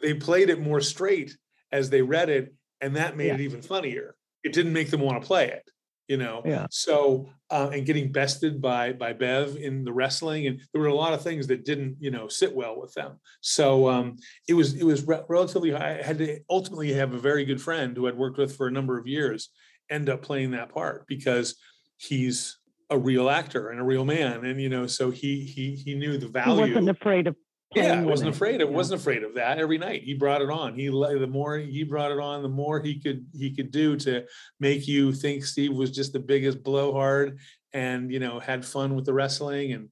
They, 0.00 0.12
they, 0.12 0.14
played 0.14 0.48
it 0.48 0.60
more 0.60 0.80
straight 0.80 1.36
as 1.70 1.90
they 1.90 2.02
read 2.02 2.30
it, 2.30 2.54
and 2.80 2.96
that 2.96 3.16
made 3.16 3.28
yeah. 3.28 3.34
it 3.34 3.40
even 3.40 3.62
funnier. 3.62 4.16
It 4.42 4.54
didn't 4.54 4.72
make 4.72 4.90
them 4.90 5.02
want 5.02 5.20
to 5.20 5.26
play 5.26 5.48
it, 5.48 5.70
you 6.10 6.16
know. 6.16 6.42
Yeah. 6.44 6.66
So 6.70 7.30
uh, 7.50 7.70
and 7.72 7.86
getting 7.86 8.10
bested 8.10 8.60
by 8.60 8.92
by 8.92 9.12
Bev 9.12 9.56
in 9.56 9.84
the 9.84 9.92
wrestling, 9.92 10.48
and 10.48 10.60
there 10.72 10.82
were 10.82 10.88
a 10.88 10.94
lot 10.94 11.14
of 11.14 11.22
things 11.22 11.46
that 11.46 11.64
didn't, 11.64 11.96
you 12.00 12.10
know, 12.10 12.26
sit 12.26 12.52
well 12.52 12.78
with 12.78 12.92
them. 12.94 13.20
So 13.40 13.88
um, 13.88 14.16
it 14.48 14.54
was 14.54 14.74
it 14.74 14.84
was 14.84 15.06
re- 15.06 15.22
relatively. 15.28 15.72
I 15.72 16.02
had 16.02 16.18
to 16.18 16.40
ultimately 16.50 16.92
have 16.94 17.14
a 17.14 17.18
very 17.18 17.44
good 17.44 17.62
friend 17.62 17.96
who 17.96 18.08
I'd 18.08 18.18
worked 18.18 18.38
with 18.38 18.56
for 18.56 18.66
a 18.66 18.72
number 18.72 18.98
of 18.98 19.06
years 19.06 19.50
end 19.88 20.08
up 20.08 20.20
playing 20.20 20.50
that 20.50 20.74
part 20.74 21.06
because 21.06 21.54
he's 21.96 22.58
a 22.90 22.98
real 22.98 23.30
actor 23.30 23.70
and 23.70 23.80
a 23.80 23.84
real 23.84 24.04
man 24.04 24.44
and 24.44 24.60
you 24.60 24.68
know 24.68 24.84
so 24.86 25.10
he 25.10 25.44
he 25.44 25.76
he 25.76 25.94
knew 25.94 26.18
the 26.18 26.26
value 26.26 26.64
he 26.64 26.74
wasn't 26.74 26.88
afraid 26.88 27.28
of 27.28 27.36
yeah 27.74 28.00
i 28.00 28.02
wasn't 28.02 28.28
afraid 28.28 28.60
it 28.60 28.68
yeah. 28.68 28.74
wasn't 28.74 29.00
afraid 29.00 29.22
of 29.22 29.34
that 29.34 29.58
every 29.58 29.78
night 29.78 30.02
he 30.02 30.14
brought 30.14 30.42
it 30.42 30.50
on 30.50 30.74
he 30.74 30.88
the 30.88 31.26
more 31.26 31.56
he 31.58 31.84
brought 31.84 32.10
it 32.10 32.18
on 32.18 32.42
the 32.42 32.48
more 32.48 32.80
he 32.80 32.98
could 32.98 33.24
he 33.32 33.54
could 33.54 33.70
do 33.70 33.96
to 33.96 34.24
make 34.58 34.88
you 34.88 35.12
think 35.12 35.44
steve 35.44 35.72
was 35.72 35.90
just 35.90 36.12
the 36.12 36.18
biggest 36.18 36.62
blowhard 36.62 37.38
and 37.72 38.10
you 38.10 38.18
know 38.18 38.40
had 38.40 38.64
fun 38.64 38.94
with 38.94 39.04
the 39.04 39.12
wrestling 39.12 39.72
and 39.72 39.88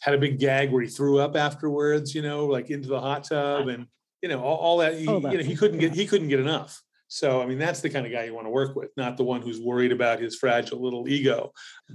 had 0.00 0.14
a 0.14 0.18
big 0.18 0.38
gag 0.38 0.70
where 0.70 0.82
he 0.82 0.88
threw 0.88 1.18
up 1.18 1.36
afterwards 1.36 2.14
you 2.14 2.22
know 2.22 2.46
like 2.46 2.70
into 2.70 2.88
the 2.88 3.00
hot 3.00 3.24
tub 3.24 3.68
and 3.68 3.86
you 4.22 4.28
know 4.28 4.42
all, 4.42 4.56
all 4.56 4.78
that 4.78 4.98
he, 4.98 5.06
oh, 5.06 5.18
you 5.30 5.38
know 5.38 5.44
he 5.44 5.56
couldn't 5.56 5.78
get 5.78 5.92
he 5.92 6.06
couldn't 6.06 6.28
get 6.28 6.40
enough 6.40 6.82
so, 7.14 7.40
I 7.40 7.46
mean, 7.46 7.58
that's 7.58 7.80
the 7.80 7.90
kind 7.90 8.06
of 8.06 8.10
guy 8.10 8.24
you 8.24 8.34
want 8.34 8.46
to 8.46 8.50
work 8.50 8.74
with, 8.74 8.90
not 8.96 9.16
the 9.16 9.22
one 9.22 9.40
who's 9.40 9.60
worried 9.60 9.92
about 9.92 10.20
his 10.20 10.34
fragile 10.34 10.82
little 10.82 11.08
ego. 11.08 11.52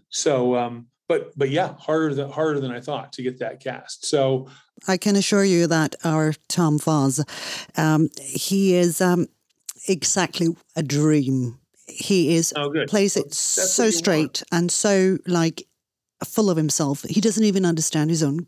So, 0.07 0.55
um, 0.55 0.87
but 1.09 1.37
but 1.37 1.49
yeah, 1.49 1.73
harder 1.77 2.13
than 2.13 2.29
harder 2.29 2.61
than 2.61 2.71
I 2.71 2.79
thought 2.79 3.11
to 3.13 3.23
get 3.23 3.39
that 3.39 3.59
cast. 3.59 4.05
So, 4.05 4.47
I 4.87 4.95
can 4.95 5.17
assure 5.17 5.43
you 5.43 5.67
that 5.67 5.95
our 6.05 6.33
Tom 6.47 6.79
Foz, 6.79 7.27
um, 7.77 8.09
he 8.17 8.75
is 8.75 9.01
um, 9.01 9.27
exactly 9.89 10.55
a 10.77 10.83
dream. 10.83 11.59
He 11.87 12.35
is 12.35 12.53
oh, 12.55 12.71
plays 12.87 13.17
it 13.17 13.25
that's 13.25 13.37
so 13.39 13.89
straight 13.89 14.43
want. 14.43 14.43
and 14.51 14.71
so 14.71 15.17
like 15.25 15.67
full 16.23 16.49
of 16.49 16.55
himself. 16.55 17.03
He 17.09 17.19
doesn't 17.19 17.43
even 17.43 17.65
understand 17.65 18.11
his 18.11 18.21
own 18.21 18.45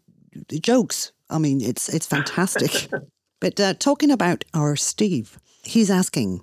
jokes. 0.61 1.11
I 1.29 1.39
mean, 1.39 1.61
it's 1.61 1.89
it's 1.89 2.05
fantastic. 2.05 2.89
but 3.41 3.59
uh, 3.59 3.73
talking 3.73 4.11
about 4.11 4.45
our 4.53 4.75
Steve, 4.75 5.39
he's 5.63 5.89
asking 5.89 6.41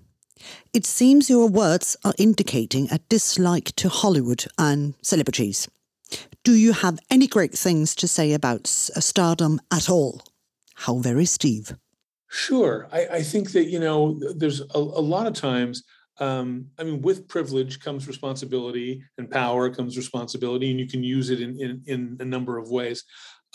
it 0.72 0.85
seems 0.85 1.31
your 1.31 1.48
words 1.48 1.96
are 2.04 2.14
indicating 2.18 2.88
a 2.90 2.98
dislike 3.09 3.74
to 3.76 3.88
Hollywood 3.88 4.46
and 4.57 4.94
celebrities. 5.02 5.68
Do 6.44 6.53
you 6.53 6.73
have 6.73 6.99
any 7.11 7.27
great 7.27 7.53
things 7.53 7.94
to 7.97 8.09
say 8.09 8.33
about 8.33 8.66
stardom 8.66 9.61
at 9.73 9.90
all? 9.90 10.23
How 10.75 10.99
very, 10.99 11.25
Steve. 11.25 11.77
Sure. 12.31 12.88
I, 12.92 13.07
I 13.07 13.23
think 13.23 13.53
that, 13.53 13.64
you 13.64 13.81
know, 13.81 14.21
there's 14.37 14.61
a, 14.61 14.79
a 14.79 14.79
lot 14.79 15.27
of 15.27 15.33
times, 15.33 15.83
um, 16.21 16.66
I 16.79 16.85
mean, 16.85 17.01
with 17.03 17.29
privilege 17.29 17.81
comes 17.81 18.07
responsibility 18.07 19.03
and 19.18 19.31
power 19.31 19.71
comes 19.71 19.97
responsibility, 19.97 20.71
and 20.71 20.81
you 20.81 20.87
can 20.87 21.03
use 21.03 21.31
it 21.31 21.40
in, 21.40 21.59
in, 21.61 21.83
in 21.87 22.16
a 22.21 22.25
number 22.25 22.59
of 22.59 22.71
ways. 22.71 23.05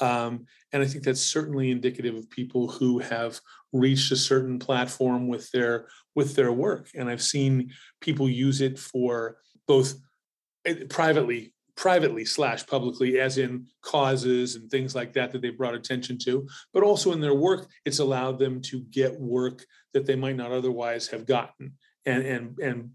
Um, 0.01 0.45
and 0.71 0.81
I 0.81 0.87
think 0.87 1.03
that's 1.03 1.21
certainly 1.21 1.71
indicative 1.71 2.15
of 2.15 2.29
people 2.29 2.67
who 2.67 2.99
have 2.99 3.39
reached 3.71 4.11
a 4.11 4.15
certain 4.15 4.59
platform 4.59 5.27
with 5.27 5.49
their 5.51 5.87
with 6.15 6.35
their 6.35 6.51
work. 6.51 6.89
And 6.95 7.09
I've 7.09 7.21
seen 7.21 7.71
people 8.01 8.29
use 8.29 8.61
it 8.61 8.77
for 8.77 9.37
both 9.67 9.95
eh, 10.65 10.85
privately, 10.89 11.52
privately 11.75 12.25
slash 12.25 12.65
publicly, 12.67 13.19
as 13.19 13.37
in 13.37 13.65
causes 13.81 14.55
and 14.55 14.69
things 14.69 14.95
like 14.95 15.13
that 15.13 15.31
that 15.31 15.41
they 15.41 15.49
brought 15.49 15.75
attention 15.75 16.17
to, 16.19 16.47
but 16.73 16.83
also 16.83 17.11
in 17.11 17.21
their 17.21 17.33
work, 17.33 17.67
it's 17.85 17.99
allowed 17.99 18.37
them 18.39 18.61
to 18.61 18.81
get 18.91 19.19
work 19.19 19.65
that 19.93 20.05
they 20.05 20.15
might 20.15 20.35
not 20.35 20.51
otherwise 20.51 21.07
have 21.07 21.25
gotten 21.25 21.73
and 22.05 22.23
and 22.23 22.59
and 22.59 22.89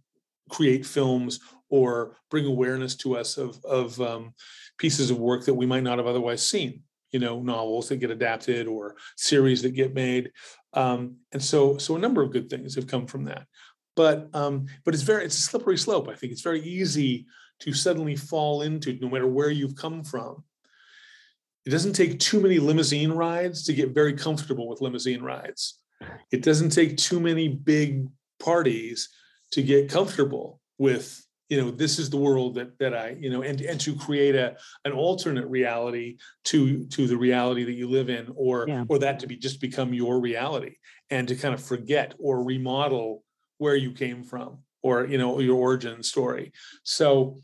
create 0.51 0.87
films 0.87 1.41
or 1.71 2.17
bring 2.31 2.47
awareness 2.47 2.95
to 2.97 3.17
us 3.17 3.37
of 3.37 3.63
of 3.65 4.01
um, 4.01 4.33
pieces 4.79 5.11
of 5.11 5.19
work 5.19 5.45
that 5.45 5.55
we 5.55 5.67
might 5.67 5.83
not 5.83 5.99
have 5.99 6.07
otherwise 6.07 6.47
seen 6.47 6.83
you 7.13 7.19
know 7.19 7.41
novels 7.41 7.89
that 7.89 7.97
get 7.97 8.11
adapted 8.11 8.67
or 8.67 8.97
series 9.17 9.63
that 9.63 9.71
get 9.71 9.95
made. 9.95 10.31
Um, 10.75 11.17
and 11.33 11.43
so 11.43 11.79
so 11.79 11.97
a 11.97 11.99
number 11.99 12.23
of 12.23 12.33
good 12.33 12.51
things 12.51 12.75
have 12.75 12.87
come 12.87 13.07
from 13.07 13.25
that. 13.25 13.47
But 13.97 14.29
um, 14.35 14.67
but 14.85 14.95
it's 14.95 15.03
very 15.03 15.25
it's 15.25 15.39
a 15.39 15.43
slippery 15.43 15.79
slope 15.79 16.09
i 16.09 16.15
think. 16.15 16.33
It's 16.33 16.43
very 16.43 16.63
easy 16.63 17.27
to 17.61 17.73
suddenly 17.73 18.17
fall 18.17 18.63
into 18.63 18.99
no 19.01 19.09
matter 19.09 19.27
where 19.27 19.51
you've 19.51 19.77
come 19.77 20.05
from. 20.05 20.45
It 21.67 21.71
doesn't 21.71 21.93
take 21.93 22.19
too 22.19 22.41
many 22.41 22.59
limousine 22.59 23.13
rides 23.13 23.65
to 23.65 23.75
get 23.75 23.91
very 23.91 24.15
comfortable 24.15 24.69
with 24.69 24.81
limousine 24.81 25.23
rides. 25.23 25.79
It 26.31 26.43
doesn't 26.43 26.71
take 26.71 26.97
too 26.97 27.21
many 27.21 27.49
big 27.49 28.07
parties 28.41 29.09
to 29.53 29.63
get 29.63 29.91
comfortable 29.91 30.61
with 30.79 31.25
you 31.49 31.61
know 31.61 31.71
this 31.71 31.99
is 31.99 32.11
the 32.11 32.17
world 32.17 32.55
that 32.55 32.79
that 32.79 32.95
i 32.95 33.17
you 33.19 33.31
know 33.31 33.43
and 33.43 33.63
and 33.63 33.81
to 33.81 33.97
create 33.97 34.35
a 34.35 34.55
an 34.85 34.93
alternate 34.93 35.47
reality 35.47 36.19
to 36.45 36.85
to 36.89 37.07
the 37.07 37.17
reality 37.17 37.65
that 37.65 37.73
you 37.73 37.89
live 37.89 38.11
in 38.11 38.31
or 38.37 38.67
yeah. 38.69 38.85
or 38.89 38.99
that 38.99 39.19
to 39.19 39.27
be 39.27 39.35
just 39.35 39.59
become 39.59 39.95
your 39.95 40.21
reality 40.21 40.77
and 41.09 41.27
to 41.27 41.35
kind 41.35 41.55
of 41.55 41.63
forget 41.63 42.15
or 42.19 42.45
remodel 42.45 43.25
where 43.57 43.77
you 43.77 43.93
came 43.93 44.23
from 44.23 44.59
or 44.83 45.07
you 45.07 45.19
know 45.19 45.41
your 45.41 45.57
origin 45.57 46.03
story. 46.03 46.53
So 46.83 47.39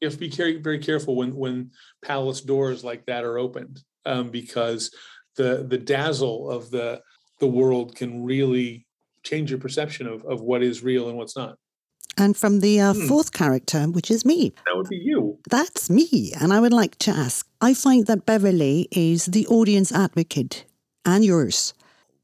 you 0.00 0.06
have 0.06 0.14
to 0.14 0.20
be 0.20 0.28
very 0.28 0.56
very 0.56 0.78
careful 0.78 1.16
when 1.16 1.34
when 1.34 1.70
palace 2.04 2.40
doors 2.40 2.84
like 2.84 3.04
that 3.06 3.24
are 3.24 3.38
opened 3.38 3.80
um, 4.04 4.30
because 4.30 4.94
the 5.36 5.66
the 5.68 5.78
dazzle 5.78 6.50
of 6.50 6.70
the 6.70 7.00
the 7.40 7.46
world 7.46 7.94
can 7.94 8.24
really 8.24 8.86
change 9.22 9.50
your 9.50 9.60
perception 9.60 10.06
of, 10.06 10.24
of 10.24 10.40
what 10.40 10.62
is 10.62 10.82
real 10.82 11.08
and 11.08 11.18
what's 11.18 11.36
not 11.36 11.56
and 12.16 12.36
from 12.36 12.60
the 12.60 12.80
uh, 12.80 12.94
hmm. 12.94 13.06
fourth 13.08 13.32
character, 13.32 13.82
which 13.84 14.10
is 14.10 14.24
me. 14.24 14.54
That 14.64 14.74
would 14.74 14.88
be 14.88 14.96
you. 14.96 15.38
That's 15.50 15.90
me. 15.90 16.32
And 16.40 16.50
I 16.50 16.60
would 16.60 16.72
like 16.72 16.96
to 17.00 17.10
ask 17.10 17.46
I 17.60 17.74
find 17.74 18.06
that 18.06 18.24
Beverly 18.26 18.88
is 18.90 19.26
the 19.26 19.46
audience 19.48 19.92
advocate 19.92 20.64
and 21.04 21.24
yours. 21.24 21.74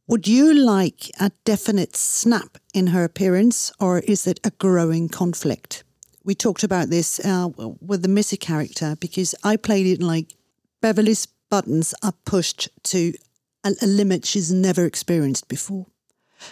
Would 0.09 0.27
you 0.27 0.53
like 0.53 1.11
a 1.21 1.31
definite 1.45 1.97
snap 1.97 2.59
in 2.75 2.89
her 2.89 3.05
appearance, 3.05 3.73
or 3.79 4.01
is 4.01 4.27
it 4.27 4.41
a 4.45 4.51
growing 4.51 5.09
conflict? 5.09 5.85
We 6.25 6.35
talked 6.35 6.63
about 6.63 6.89
this 6.89 7.21
uh, 7.25 7.49
with 7.81 8.03
the 8.03 8.09
Missy 8.09 8.37
character 8.37 8.97
because 9.01 9.35
I 9.43 9.57
played 9.57 9.87
it 9.87 10.03
like 10.03 10.35
Beverly's 10.81 11.27
buttons 11.51 11.95
are 12.03 12.15
pushed 12.25 12.69
to 12.85 13.13
a, 13.65 13.73
a 13.83 13.87
limit 13.87 14.25
she's 14.25 14.53
never 14.53 14.85
experienced 14.87 15.49
before. 15.49 15.87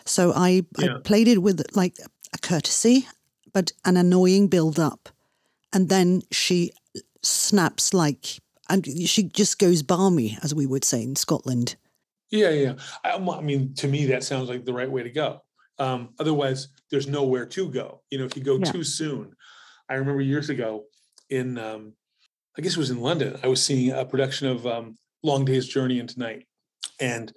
So 0.05 0.33
I, 0.35 0.65
yeah. 0.79 0.97
I 0.97 1.01
played 1.01 1.29
it 1.29 1.39
with 1.39 1.65
like 1.75 1.97
a 2.33 2.39
courtesy 2.39 3.07
but 3.53 3.73
an 3.85 3.97
annoying 3.97 4.49
build 4.49 4.79
up. 4.79 5.09
And 5.73 5.89
then 5.89 6.23
she 6.31 6.73
snaps 7.23 7.95
like, 7.95 8.41
and 8.69 8.87
she 8.87 9.25
just 9.25 9.59
goes 9.59 9.83
balmy, 9.83 10.39
as 10.43 10.55
we 10.55 10.67
would 10.67 10.85
say 10.85 11.03
in 11.03 11.17
Scotland. 11.17 11.77
Yeah, 12.31 12.51
yeah. 12.51 12.75
I, 13.05 13.17
I 13.17 13.41
mean, 13.41 13.75
to 13.75 13.89
me, 13.89 14.07
that 14.07 14.25
sounds 14.25 14.49
like 14.49 14.65
the 14.65 14.73
right 14.73 14.91
way 14.91 15.03
to 15.03 15.11
go. 15.11 15.43
Um, 15.79 16.11
otherwise, 16.19 16.69
there's 16.91 17.07
nowhere 17.07 17.47
to 17.47 17.69
go. 17.69 18.03
You 18.11 18.19
know, 18.19 18.25
if 18.25 18.37
you 18.37 18.43
go 18.43 18.59
yeah. 18.59 18.71
too 18.71 18.85
soon, 18.85 19.35
I 19.91 19.95
remember 19.95 20.23
years 20.23 20.49
ago, 20.49 20.85
in 21.29 21.59
um, 21.59 21.93
I 22.57 22.63
guess 22.63 22.73
it 22.73 22.79
was 22.79 22.91
in 22.91 23.01
London. 23.01 23.39
I 23.43 23.49
was 23.49 23.63
seeing 23.63 23.91
a 23.91 24.05
production 24.05 24.49
of 24.49 24.67
um, 24.67 24.97
Long 25.23 25.45
Day's 25.45 25.67
Journey 25.67 25.99
into 25.99 26.19
Night, 26.19 26.47
and 27.01 27.33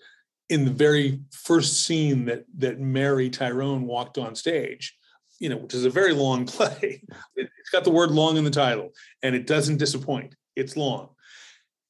in 0.50 0.66
the 0.66 0.72
very 0.72 1.20
first 1.32 1.84
scene 1.84 2.26
that 2.26 2.46
that 2.58 2.80
Mary 2.80 3.30
Tyrone 3.30 3.86
walked 3.88 4.18
on 4.18 4.36
stage, 4.36 4.96
you 5.40 5.50
know, 5.50 5.58
which 5.58 5.74
is 5.74 5.86
a 5.86 5.90
very 5.90 6.14
long 6.14 6.46
play. 6.48 7.02
It's 7.36 7.70
got 7.72 7.84
the 7.84 7.92
word 7.92 8.12
long 8.12 8.38
in 8.38 8.44
the 8.44 8.52
title, 8.52 8.92
and 9.22 9.36
it 9.36 9.48
doesn't 9.48 9.78
disappoint. 9.78 10.36
It's 10.56 10.78
long. 10.78 11.10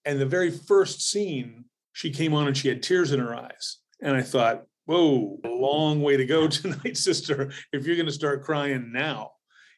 And 0.06 0.20
the 0.20 0.26
very 0.26 0.52
first 0.52 1.02
scene, 1.02 1.66
she 1.94 2.12
came 2.12 2.34
on 2.34 2.48
and 2.48 2.58
she 2.58 2.68
had 2.68 2.84
tears 2.84 3.12
in 3.12 3.20
her 3.20 3.36
eyes. 3.36 3.78
And 4.02 4.16
I 4.18 4.22
thought, 4.22 4.64
whoa, 4.86 5.40
a 5.46 5.50
long 5.50 6.02
way 6.02 6.18
to 6.18 6.26
go 6.26 6.48
tonight, 6.50 6.98
sister, 6.98 7.52
if 7.72 7.86
you're 7.86 7.96
going 7.96 8.08
to 8.08 8.12
start 8.12 8.44
crying 8.44 8.92
now, 8.92 9.32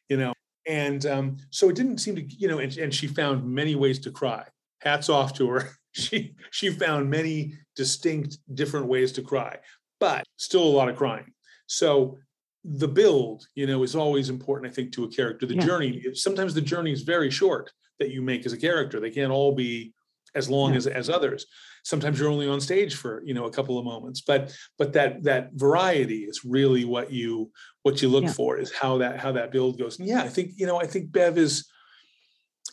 you 0.08 0.16
know. 0.16 0.32
And 0.66 1.06
um, 1.06 1.36
so 1.50 1.68
it 1.68 1.76
didn't 1.76 1.98
seem 1.98 2.16
to, 2.16 2.22
you 2.22 2.48
know, 2.48 2.58
and, 2.58 2.76
and 2.76 2.94
she 2.94 3.06
found 3.06 3.44
many 3.46 3.74
ways 3.74 3.98
to 4.00 4.10
cry. 4.10 4.44
Hats 4.80 5.08
off 5.08 5.34
to 5.34 5.48
her. 5.50 5.70
She 5.96 6.34
she 6.50 6.68
found 6.68 7.08
many 7.08 7.54
distinct 7.74 8.36
different 8.54 8.84
ways 8.86 9.12
to 9.12 9.22
cry, 9.22 9.56
but 9.98 10.24
still 10.36 10.62
a 10.62 10.68
lot 10.78 10.90
of 10.90 10.96
crying. 10.96 11.32
So 11.68 12.18
the 12.64 12.86
build, 12.86 13.46
you 13.54 13.66
know, 13.66 13.82
is 13.82 13.96
always 13.96 14.28
important, 14.28 14.70
I 14.70 14.74
think, 14.74 14.92
to 14.92 15.04
a 15.04 15.08
character. 15.08 15.46
The 15.46 15.54
Yeah. 15.54 15.64
journey, 15.64 16.02
sometimes 16.12 16.52
the 16.52 16.60
journey 16.60 16.92
is 16.92 17.00
very 17.00 17.30
short 17.30 17.72
that 17.98 18.10
you 18.10 18.20
make 18.20 18.44
as 18.44 18.52
a 18.52 18.58
character. 18.58 19.00
They 19.00 19.10
can't 19.10 19.32
all 19.32 19.54
be 19.54 19.94
as 20.36 20.48
long 20.48 20.70
Yeah. 20.72 20.76
as 20.78 20.86
as 20.86 21.08
others. 21.10 21.46
Sometimes 21.82 22.18
you're 22.18 22.28
only 22.28 22.48
on 22.48 22.60
stage 22.60 22.94
for, 22.94 23.22
you 23.24 23.34
know, 23.34 23.46
a 23.46 23.50
couple 23.50 23.78
of 23.78 23.84
moments. 23.84 24.20
But 24.20 24.54
but 24.78 24.92
that 24.92 25.22
that 25.24 25.50
variety 25.54 26.20
is 26.30 26.44
really 26.44 26.84
what 26.84 27.10
you 27.12 27.50
what 27.82 28.02
you 28.02 28.08
look 28.08 28.24
Yeah. 28.24 28.32
for 28.32 28.58
is 28.58 28.70
how 28.72 28.98
that 28.98 29.18
how 29.20 29.32
that 29.32 29.50
build 29.52 29.78
goes. 29.78 29.98
And 29.98 30.08
yeah, 30.08 30.22
I 30.22 30.28
think, 30.28 30.52
you 30.56 30.66
know, 30.66 30.78
I 30.80 30.86
think 30.86 31.10
Bev 31.12 31.38
is 31.38 31.64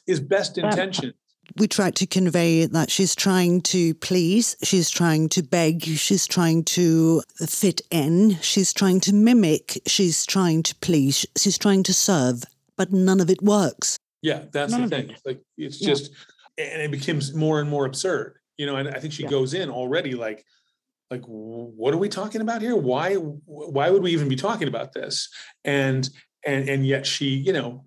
is 0.08 0.20
best 0.20 0.58
intention. 0.58 1.14
We 1.58 1.68
tried 1.68 1.96
to 1.98 2.08
convey 2.08 2.66
that 2.66 2.90
she's 2.90 3.16
trying 3.16 3.62
to 3.74 3.94
please, 3.96 4.56
she's 4.64 4.90
trying 4.90 5.28
to 5.30 5.44
beg, 5.44 5.84
she's 5.84 6.26
trying 6.26 6.64
to 6.78 7.22
fit 7.48 7.82
in, 7.92 8.38
she's 8.42 8.72
trying 8.74 9.02
to 9.02 9.14
mimic, 9.14 9.82
she's 9.86 10.26
trying 10.26 10.64
to 10.64 10.74
please, 10.76 11.26
she's 11.38 11.58
trying 11.58 11.84
to 11.84 11.94
serve, 11.94 12.44
but 12.78 12.92
none 12.94 13.20
of 13.20 13.30
it 13.30 13.42
works. 13.42 13.98
Yeah, 14.22 14.46
that's 14.54 14.72
None 14.72 14.84
the 14.84 14.88
thing. 14.88 15.10
it. 15.10 15.12
It's 15.12 15.26
Like 15.26 15.42
it's 15.58 15.82
Yeah. 15.82 15.90
just 15.90 16.12
and 16.58 16.82
it 16.82 16.92
becomes 16.92 17.34
more 17.34 17.60
and 17.60 17.70
more 17.70 17.86
absurd. 17.86 18.38
You 18.58 18.66
know, 18.66 18.76
and 18.76 18.88
I 18.90 19.00
think 19.00 19.14
she 19.14 19.24
Yeah. 19.24 19.30
goes 19.30 19.54
in 19.54 19.70
already 19.70 20.14
like 20.14 20.46
like 21.12 21.24
what 21.26 21.94
are 21.94 21.98
we 21.98 22.10
talking 22.10 22.42
about 22.42 22.62
here? 22.62 22.76
Why 22.76 23.16
why 23.16 23.90
would 23.90 24.02
we 24.04 24.12
even 24.12 24.30
be 24.30 24.36
talking 24.36 24.68
about 24.68 24.94
this? 24.94 25.30
And 25.64 26.10
and 26.46 26.68
and 26.70 26.86
yet 26.86 27.06
she, 27.06 27.28
you 27.28 27.54
know, 27.54 27.86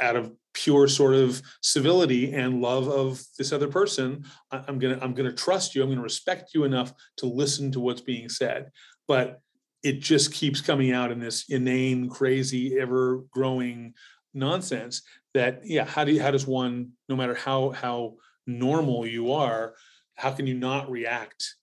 out 0.00 0.16
of 0.16 0.32
pure 0.54 0.86
sort 0.86 1.14
of 1.14 1.42
civility 1.62 2.32
and 2.32 2.60
love 2.62 2.88
of 2.88 3.22
this 3.38 3.52
other 3.52 3.68
person, 3.68 4.24
I'm 4.50 4.78
gonna 4.78 4.98
I'm 5.00 5.14
gonna 5.14 5.32
trust 5.32 5.74
you. 5.74 5.82
I'm 5.82 5.88
gonna 5.88 6.00
respect 6.00 6.54
you 6.54 6.64
enough 6.64 6.92
to 7.18 7.26
listen 7.26 7.72
to 7.72 7.80
what's 7.80 8.00
being 8.00 8.28
said. 8.28 8.70
But 9.08 9.40
it 9.82 10.00
just 10.00 10.32
keeps 10.32 10.60
coming 10.60 10.92
out 10.92 11.12
in 11.12 11.20
this 11.20 11.48
inane, 11.48 12.08
crazy, 12.08 12.78
ever 12.78 13.24
growing 13.30 13.94
nonsense 14.32 15.02
that 15.34 15.60
yeah 15.64 15.84
how 15.84 16.04
do 16.04 16.12
you 16.12 16.22
how 16.22 16.30
does 16.30 16.46
one 16.46 16.90
no 17.08 17.16
matter 17.16 17.34
how 17.34 17.70
how 17.70 18.14
normal 18.46 19.06
you 19.06 19.32
are 19.32 19.74
how 20.14 20.30
can 20.30 20.46
you 20.46 20.54
not 20.54 20.90
react 20.90 21.56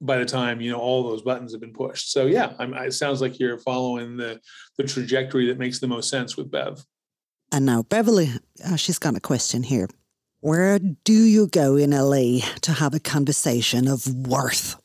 by 0.00 0.18
the 0.18 0.24
time 0.24 0.60
you 0.60 0.70
know 0.70 0.78
all 0.78 1.02
those 1.02 1.22
buttons 1.22 1.52
have 1.52 1.60
been 1.60 1.72
pushed 1.72 2.10
so 2.10 2.26
yeah 2.26 2.54
I'm, 2.58 2.74
it 2.74 2.92
sounds 2.92 3.20
like 3.20 3.38
you're 3.38 3.58
following 3.58 4.16
the 4.16 4.40
the 4.76 4.84
trajectory 4.84 5.46
that 5.46 5.58
makes 5.58 5.78
the 5.78 5.88
most 5.88 6.08
sense 6.08 6.36
with 6.36 6.50
bev 6.50 6.84
And 7.52 7.64
now, 7.64 7.82
Beverly, 7.82 8.30
uh, 8.64 8.76
she's 8.76 8.98
got 8.98 9.16
a 9.16 9.20
question 9.20 9.62
here. 9.62 9.88
Where 10.40 10.78
do 10.78 11.12
you 11.12 11.48
go 11.48 11.76
in 11.76 11.90
LA 11.90 12.40
to 12.60 12.72
have 12.72 12.94
a 12.94 13.00
conversation 13.00 13.88
of 13.88 14.06
worth? 14.06 14.76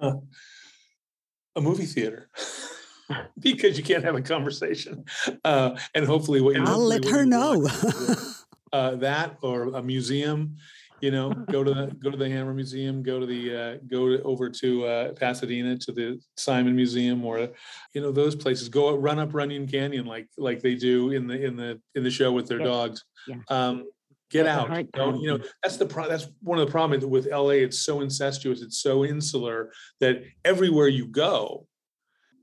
a 0.00 1.60
movie 1.60 1.86
theater 1.86 2.30
because 3.38 3.76
you 3.78 3.84
can't 3.84 4.04
have 4.04 4.14
a 4.14 4.22
conversation 4.22 5.04
uh 5.44 5.76
and 5.94 6.04
hopefully 6.06 6.40
what 6.40 6.54
you 6.54 6.64
I'll 6.64 6.78
let 6.78 7.04
her 7.06 7.24
know. 7.26 7.66
uh, 8.72 8.94
that 8.96 9.36
or 9.42 9.74
a 9.74 9.82
museum 9.82 10.56
you 11.00 11.10
know 11.10 11.32
go 11.50 11.64
to 11.64 11.72
the 11.72 11.86
go 12.02 12.10
to 12.10 12.16
the 12.16 12.28
hammer 12.28 12.52
museum 12.54 13.02
go 13.02 13.18
to 13.18 13.26
the 13.26 13.56
uh, 13.56 13.76
go 13.88 14.08
to, 14.08 14.22
over 14.22 14.50
to 14.50 14.84
uh, 14.84 15.12
pasadena 15.14 15.76
to 15.78 15.92
the 15.92 16.20
simon 16.36 16.76
museum 16.76 17.24
or 17.24 17.48
you 17.94 18.00
know 18.02 18.12
those 18.12 18.36
places 18.36 18.68
go 18.68 18.94
run 18.94 19.18
up 19.18 19.32
runyon 19.34 19.66
canyon 19.66 20.04
like 20.06 20.28
like 20.36 20.60
they 20.60 20.74
do 20.74 21.10
in 21.10 21.26
the 21.26 21.42
in 21.44 21.56
the 21.56 21.80
in 21.94 22.02
the 22.02 22.10
show 22.10 22.30
with 22.32 22.46
their 22.48 22.58
Yeah. 22.60 22.64
dogs 22.66 23.04
Yeah. 23.26 23.36
um 23.48 23.76
get 24.30 24.40
Get 24.40 24.42
the 24.44 24.50
out 24.50 24.68
heart 24.68 24.86
don't 24.92 25.20
you 25.20 25.28
know 25.30 25.44
that's 25.62 25.76
the 25.78 25.86
pro- 25.86 26.08
that's 26.08 26.28
one 26.42 26.58
of 26.58 26.66
the 26.66 26.70
problems 26.70 27.04
with 27.04 27.26
la 27.26 27.48
it's 27.48 27.80
so 27.80 28.00
incestuous 28.00 28.60
it's 28.62 28.78
so 28.80 29.04
insular 29.04 29.72
that 30.00 30.22
everywhere 30.44 30.86
you 30.88 31.06
go 31.06 31.66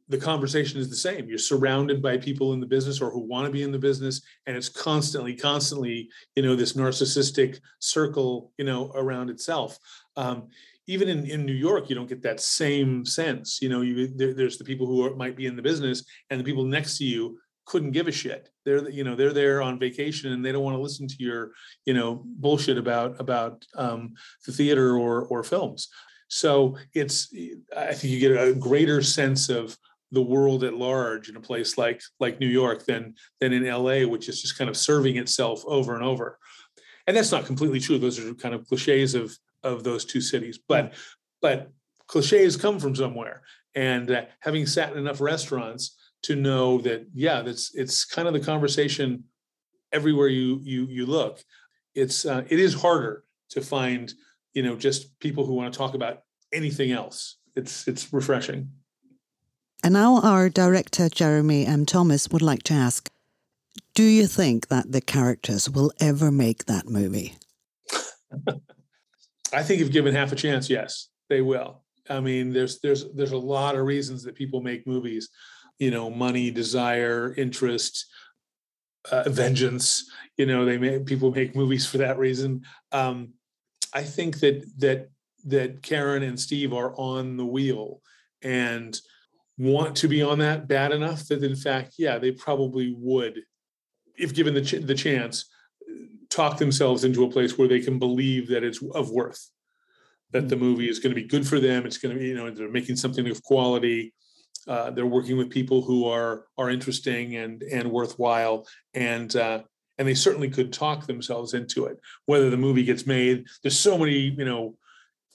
the 0.09 0.17
conversation 0.17 0.79
is 0.79 0.89
the 0.89 0.95
same. 0.95 1.27
You're 1.27 1.37
surrounded 1.37 2.01
by 2.01 2.17
people 2.17 2.53
in 2.53 2.59
the 2.59 2.65
business 2.65 3.01
or 3.01 3.11
who 3.11 3.19
want 3.19 3.45
to 3.45 3.51
be 3.51 3.63
in 3.63 3.71
the 3.71 3.79
business, 3.79 4.21
and 4.45 4.55
it's 4.55 4.69
constantly, 4.69 5.35
constantly, 5.35 6.09
you 6.35 6.43
know, 6.43 6.55
this 6.55 6.73
narcissistic 6.73 7.59
circle, 7.79 8.51
you 8.57 8.65
know, 8.65 8.91
around 8.95 9.29
itself. 9.29 9.77
Um, 10.15 10.47
even 10.87 11.09
in, 11.09 11.25
in 11.25 11.45
New 11.45 11.53
York, 11.53 11.89
you 11.89 11.95
don't 11.95 12.07
get 12.07 12.23
that 12.23 12.39
same 12.39 13.05
sense. 13.05 13.61
You 13.61 13.67
know, 13.67 13.81
you 13.81 14.07
there, 14.07 14.33
there's 14.33 14.57
the 14.57 14.63
people 14.63 14.87
who 14.87 15.05
are, 15.05 15.15
might 15.15 15.35
be 15.35 15.45
in 15.45 15.57
the 15.57 15.61
business, 15.61 16.05
and 16.29 16.39
the 16.39 16.45
people 16.45 16.63
next 16.63 16.97
to 16.99 17.05
you 17.05 17.37
couldn't 17.65 17.91
give 17.91 18.07
a 18.07 18.11
shit. 18.11 18.49
They're 18.63 18.89
you 18.89 19.03
know 19.03 19.15
they're 19.15 19.33
there 19.33 19.61
on 19.61 19.77
vacation 19.77 20.31
and 20.31 20.43
they 20.43 20.53
don't 20.53 20.63
want 20.63 20.77
to 20.77 20.81
listen 20.81 21.07
to 21.07 21.15
your 21.19 21.51
you 21.85 21.93
know 21.93 22.23
bullshit 22.25 22.77
about 22.77 23.19
about 23.19 23.63
um, 23.75 24.13
the 24.45 24.53
theater 24.53 24.97
or 24.97 25.25
or 25.25 25.43
films. 25.43 25.89
So 26.29 26.77
it's 26.93 27.33
I 27.75 27.93
think 27.93 28.13
you 28.13 28.19
get 28.19 28.41
a 28.41 28.53
greater 28.53 29.01
sense 29.01 29.49
of 29.49 29.77
the 30.11 30.21
world 30.21 30.63
at 30.63 30.73
large 30.73 31.29
in 31.29 31.35
a 31.35 31.41
place 31.41 31.77
like 31.77 32.01
like 32.19 32.39
New 32.39 32.47
York 32.47 32.85
than 32.85 33.15
than 33.39 33.53
in 33.53 33.65
LA, 33.65 34.07
which 34.07 34.29
is 34.29 34.41
just 34.41 34.57
kind 34.57 34.69
of 34.69 34.77
serving 34.77 35.17
itself 35.17 35.63
over 35.65 35.95
and 35.95 36.03
over. 36.03 36.39
And 37.05 37.15
that's 37.15 37.31
not 37.31 37.45
completely 37.45 37.79
true. 37.79 37.97
Those 37.97 38.19
are 38.19 38.33
kind 38.33 38.55
of 38.55 38.67
cliches 38.67 39.15
of 39.15 39.37
of 39.63 39.83
those 39.83 40.05
two 40.05 40.21
cities, 40.21 40.57
but 40.57 40.93
but 41.41 41.71
cliches 42.07 42.57
come 42.57 42.79
from 42.79 42.95
somewhere. 42.95 43.41
And 43.75 44.09
uh, 44.09 44.25
having 44.39 44.65
sat 44.65 44.91
in 44.93 44.97
enough 44.97 45.21
restaurants 45.21 45.97
to 46.23 46.35
know 46.35 46.79
that 46.79 47.07
yeah, 47.13 47.41
that's 47.41 47.73
it's 47.75 48.05
kind 48.05 48.27
of 48.27 48.33
the 48.33 48.39
conversation 48.39 49.25
everywhere 49.91 50.27
you 50.27 50.59
you 50.63 50.85
you 50.85 51.05
look. 51.05 51.43
It's 51.95 52.25
uh, 52.25 52.43
it 52.49 52.59
is 52.59 52.73
harder 52.73 53.23
to 53.49 53.61
find 53.61 54.13
you 54.53 54.63
know 54.63 54.75
just 54.75 55.19
people 55.19 55.45
who 55.45 55.53
want 55.53 55.71
to 55.71 55.77
talk 55.77 55.93
about 55.93 56.23
anything 56.51 56.91
else. 56.91 57.37
It's 57.55 57.87
it's 57.87 58.11
refreshing. 58.11 58.71
And 59.83 59.93
now 59.93 60.21
our 60.21 60.49
director, 60.49 61.09
Jeremy 61.09 61.65
M. 61.65 61.85
Thomas, 61.85 62.29
would 62.29 62.41
like 62.41 62.63
to 62.63 62.73
ask 62.73 63.09
Do 63.93 64.03
you 64.03 64.27
think 64.27 64.67
that 64.67 64.91
the 64.91 65.01
characters 65.01 65.69
will 65.69 65.91
ever 65.99 66.31
make 66.31 66.65
that 66.65 66.87
movie? 66.87 67.35
I 69.53 69.63
think 69.63 69.81
if 69.81 69.91
given 69.91 70.13
half 70.13 70.31
a 70.31 70.35
chance, 70.35 70.69
yes, 70.69 71.09
they 71.29 71.41
will. 71.41 71.83
I 72.09 72.19
mean, 72.19 72.51
there's 72.51 72.79
there's 72.79 73.05
there's 73.13 73.31
a 73.31 73.37
lot 73.37 73.75
of 73.75 73.85
reasons 73.85 74.23
that 74.23 74.35
people 74.35 74.61
make 74.61 74.87
movies. 74.87 75.29
You 75.79 75.91
know, 75.91 76.09
money, 76.09 76.49
desire, 76.49 77.33
interest, 77.37 78.07
uh, 79.11 79.29
vengeance. 79.29 80.09
You 80.37 80.45
know, 80.47 80.65
they 80.65 80.77
make 80.77 81.05
people 81.05 81.31
make 81.31 81.55
movies 81.55 81.85
for 81.85 81.99
that 81.99 82.17
reason. 82.17 82.63
Um, 82.91 83.33
I 83.93 84.03
think 84.03 84.39
that 84.39 84.63
that 84.79 85.09
that 85.45 85.81
Karen 85.81 86.23
and 86.23 86.39
Steve 86.39 86.73
are 86.73 86.93
on 86.95 87.37
the 87.37 87.45
wheel 87.45 88.01
and 88.41 88.99
want 89.57 89.95
to 89.97 90.07
be 90.07 90.21
on 90.21 90.39
that 90.39 90.67
bad 90.67 90.91
enough 90.91 91.27
that 91.27 91.43
in 91.43 91.55
fact, 91.55 91.95
yeah, 91.97 92.17
they 92.17 92.31
probably 92.31 92.93
would, 92.97 93.41
if 94.17 94.33
given 94.33 94.53
the 94.53 94.61
ch- 94.61 94.85
the 94.85 94.95
chance, 94.95 95.49
talk 96.29 96.57
themselves 96.57 97.03
into 97.03 97.23
a 97.23 97.31
place 97.31 97.57
where 97.57 97.67
they 97.67 97.79
can 97.79 97.99
believe 97.99 98.47
that 98.49 98.63
it's 98.63 98.81
of 98.93 99.09
worth. 99.09 99.49
That 100.31 100.49
the 100.49 100.57
movie 100.57 100.89
is 100.89 100.99
going 100.99 101.15
to 101.15 101.21
be 101.21 101.27
good 101.27 101.47
for 101.47 101.57
them 101.59 101.85
it's 101.85 101.97
going 101.97 102.13
to 102.13 102.19
be 102.19 102.27
you 102.27 102.35
know 102.35 102.51
they're 102.51 102.69
making 102.69 102.97
something 102.97 103.29
of 103.29 103.41
quality 103.43 104.13
uh, 104.67 104.91
they're 104.91 105.05
working 105.05 105.37
with 105.37 105.49
people 105.49 105.81
who 105.81 106.05
are 106.05 106.45
are 106.57 106.69
interesting 106.69 107.37
and 107.37 107.63
and 107.63 107.89
worthwhile 107.89 108.67
and 108.93 109.35
uh, 109.35 109.61
and 109.97 110.07
they 110.07 110.13
certainly 110.13 110.49
could 110.49 110.73
talk 110.73 111.07
themselves 111.07 111.53
into 111.53 111.85
it. 111.85 111.97
Whether 112.25 112.49
the 112.49 112.57
movie 112.57 112.83
gets 112.83 113.07
made 113.07 113.45
there's 113.63 113.79
so 113.79 113.97
many 113.97 114.17
you 114.17 114.45
know 114.45 114.75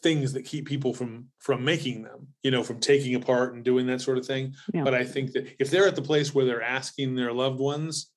things 0.03 0.33
that 0.33 0.45
keep 0.45 0.67
people 0.67 0.93
from 0.93 1.29
from 1.39 1.65
making 1.65 2.03
them 2.03 2.27
you 2.43 2.51
know 2.51 2.63
from 2.63 2.81
taking 2.81 3.15
apart 3.15 3.55
and 3.55 3.65
doing 3.65 3.87
that 3.87 4.01
sort 4.01 4.19
of 4.19 4.27
thing 4.27 4.55
Yeah. 4.75 4.85
but 4.85 4.95
i 4.95 5.05
think 5.05 5.33
that 5.33 5.45
if 5.59 5.71
they're 5.71 5.87
at 5.87 5.97
the 5.97 6.03
place 6.03 6.35
where 6.35 6.45
they're 6.45 6.63
asking 6.63 7.15
their 7.15 7.33
loved 7.33 7.61
ones 7.61 8.11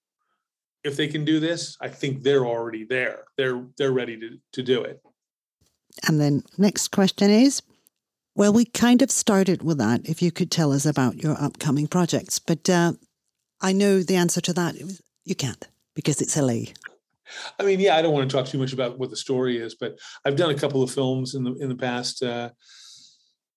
if 0.83 0.95
they 0.97 1.07
can 1.07 1.23
do 1.25 1.39
this 1.39 1.77
i 1.81 1.87
think 1.87 2.23
they're 2.23 2.45
already 2.45 2.83
there 2.85 3.23
they're 3.37 3.63
they're 3.77 3.91
ready 3.91 4.19
to 4.19 4.29
to 4.53 4.63
do 4.63 4.81
it 4.81 4.99
And 6.07 6.19
then 6.19 6.43
next 6.57 6.89
question 6.91 7.29
is 7.29 7.61
well, 8.37 8.51
we 8.51 8.65
kind 8.65 9.01
of 9.01 9.09
started 9.11 9.63
with 9.63 9.77
that. 9.77 10.01
If 10.09 10.21
you 10.21 10.29
could 10.29 10.51
tell 10.51 10.73
us 10.73 10.85
about 10.85 11.23
your 11.23 11.41
upcoming 11.41 11.87
projects, 11.87 12.37
but 12.37 12.69
uh, 12.69 12.91
I 13.61 13.71
know 13.71 14.03
the 14.03 14.17
answer 14.17 14.41
to 14.41 14.53
that 14.53 14.75
You 15.23 15.35
can't 15.35 15.65
because 15.95 16.19
it's 16.21 16.35
LA. 16.35 16.73
I 17.59 17.63
mean, 17.63 17.79
yeah, 17.79 17.95
I 17.95 18.01
don't 18.01 18.13
want 18.13 18.29
to 18.29 18.35
talk 18.35 18.45
too 18.45 18.57
much 18.57 18.73
about 18.73 18.99
what 18.99 19.09
the 19.09 19.15
story 19.15 19.57
is, 19.57 19.75
but 19.75 19.97
I've 20.23 20.35
done 20.35 20.51
a 20.51 20.57
couple 20.57 20.83
of 20.83 20.91
films 20.91 21.35
in 21.35 21.43
the 21.43 21.53
in 21.55 21.69
the 21.69 21.75
past 21.75 22.23
uh, 22.23 22.49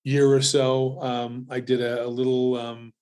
year 0.04 0.32
or 0.32 0.42
so. 0.42 1.00
Um, 1.02 1.46
I 1.50 1.60
did 1.60 1.80
a, 1.80 2.04
a 2.04 2.08
little 2.08 2.56
um, 2.56 2.92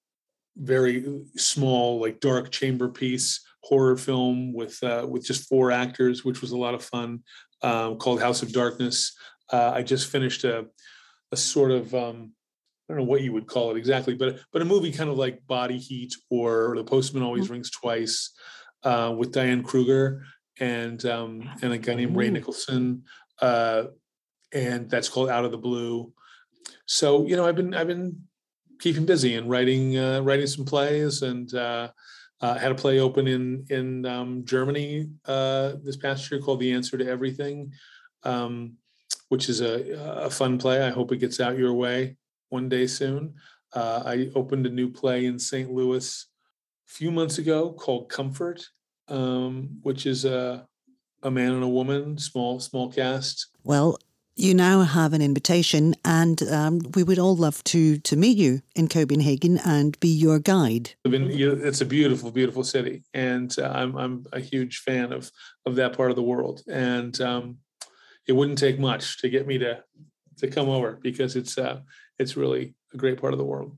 very 0.57 1.23
small, 1.37 2.01
like 2.01 2.21
dark 2.21 2.51
chamber 2.51 2.89
piece 2.89 3.41
horror 3.63 3.97
film 3.97 4.53
with 4.53 4.83
uh, 4.83 5.07
with 5.09 5.25
just 5.25 5.49
four 5.49 5.71
actors, 5.71 6.25
which 6.25 6.41
was 6.41 6.53
a 6.53 6.57
lot 6.57 6.75
of 6.75 6.85
fun, 6.85 7.23
um, 7.63 7.97
called 7.97 8.21
House 8.21 8.43
of 8.43 8.53
Darkness. 8.53 9.17
Uh, 9.53 9.73
I 9.75 9.83
just 9.83 10.11
finished 10.11 10.45
a 10.45 10.67
a 11.33 11.37
sort 11.37 11.71
of 11.71 11.95
um, 11.95 12.33
I 12.89 12.93
don't 12.93 12.99
know 12.99 13.11
what 13.11 13.23
you 13.23 13.33
would 13.33 13.47
call 13.47 13.71
it 13.71 13.77
exactly, 13.77 14.15
but 14.15 14.41
but 14.53 14.63
a 14.63 14.65
movie 14.65 14.93
kind 14.93 15.11
of 15.11 15.19
like 15.19 15.47
Body 15.47 15.79
Heat 15.79 16.15
or 16.31 16.75
The 16.77 16.85
Postman 16.85 17.23
Always 17.23 17.45
mm-hmm. 17.45 17.55
Rings 17.55 17.71
Twice 17.71 18.31
uh, 18.85 19.15
with 19.17 19.33
Diane 19.33 19.63
Kruger 19.63 20.25
and 20.59 21.05
um, 21.07 21.49
and 21.63 21.73
a 21.73 21.79
guy 21.79 21.95
named 21.95 22.17
Ray 22.17 22.31
Nicholson, 22.31 23.05
uh, 23.41 23.85
and 24.53 24.89
that's 24.91 25.09
called 25.09 25.29
Out 25.29 25.45
of 25.45 25.51
the 25.51 25.59
Blue. 25.59 26.13
So 26.87 27.27
you 27.27 27.37
know, 27.37 27.47
I've 27.47 27.57
been 27.57 27.75
I've 27.75 27.87
been 27.87 28.23
keeping 28.79 29.07
busy 29.07 29.35
and 29.35 29.49
writing 29.49 29.97
uh, 29.97 30.21
writing 30.21 30.47
some 30.47 30.65
plays 30.65 31.23
and 31.23 31.53
uh, 31.55 31.89
uh, 32.41 32.55
had 32.59 32.73
a 32.73 32.75
play 32.75 33.01
open 33.01 33.27
in 33.27 33.65
in 33.71 34.07
um, 34.07 34.45
Germany 34.45 35.11
uh, 35.27 35.75
this 35.83 35.97
past 35.97 36.31
year 36.31 36.41
called 36.41 36.61
The 36.61 36.73
Answer 36.73 36.99
to 36.99 37.09
Everything, 37.09 37.73
um, 38.25 38.75
which 39.29 39.49
is 39.49 39.61
a, 39.61 39.93
a 40.25 40.31
fun 40.31 40.59
play. 40.59 40.83
I 40.83 40.91
hope 40.91 41.13
it 41.13 41.19
gets 41.19 41.41
out 41.41 41.59
your 41.59 41.75
way 41.75 42.17
one 42.49 42.69
day 42.69 42.87
soon. 42.87 43.35
Uh, 43.73 44.03
I 44.07 44.31
opened 44.35 44.67
a 44.67 44.71
new 44.71 44.91
play 44.91 45.27
in 45.27 45.39
St. 45.39 45.71
Louis 45.71 46.27
a 46.89 46.93
few 46.93 47.11
months 47.11 47.39
ago 47.39 47.73
called 47.73 48.09
Comfort, 48.09 48.67
um, 49.09 49.79
which 49.83 50.07
is 50.07 50.25
a 50.25 50.67
a 51.23 51.31
man 51.31 51.53
and 51.53 51.65
a 51.65 51.69
woman, 51.69 52.19
small 52.19 52.61
small 52.61 52.91
cast. 52.93 53.49
Well, 53.65 53.99
you 54.37 54.53
now 54.55 54.83
have 54.83 55.15
an 55.15 55.23
invitation, 55.23 55.95
and 56.05 56.43
um, 56.43 56.81
we 56.95 57.03
would 57.03 57.19
all 57.19 57.37
love 57.37 57.65
to 57.65 57.99
to 57.99 58.17
meet 58.17 58.37
you 58.37 58.61
in 58.75 58.89
Copenhagen 58.89 59.59
and 59.65 59.99
be 59.99 60.09
your 60.09 60.39
guide. 60.39 60.91
It's 61.05 61.81
a 61.81 61.87
beautiful, 61.87 62.31
beautiful 62.31 62.63
city, 62.63 63.03
and 63.15 63.55
uh, 63.59 63.73
I'm 63.75 63.97
I'm 63.97 64.27
a 64.33 64.41
huge 64.41 64.79
fan 64.79 65.13
of 65.13 65.31
of 65.65 65.77
that 65.77 65.97
part 65.97 66.11
of 66.11 66.17
the 66.17 66.23
world. 66.23 66.63
And 66.69 67.19
um, 67.21 67.59
it 68.27 68.33
wouldn't 68.33 68.59
take 68.59 68.79
much 68.79 69.19
to 69.23 69.29
get 69.29 69.47
me 69.47 69.59
to 69.59 69.83
to 70.39 70.49
come 70.49 70.69
over 70.69 70.99
because 71.03 71.35
it's 71.35 71.57
uh, 71.57 71.81
it's 72.19 72.37
really 72.37 72.75
a 72.93 72.97
great 72.97 73.19
part 73.21 73.33
of 73.33 73.39
the 73.39 73.45
world. 73.45 73.77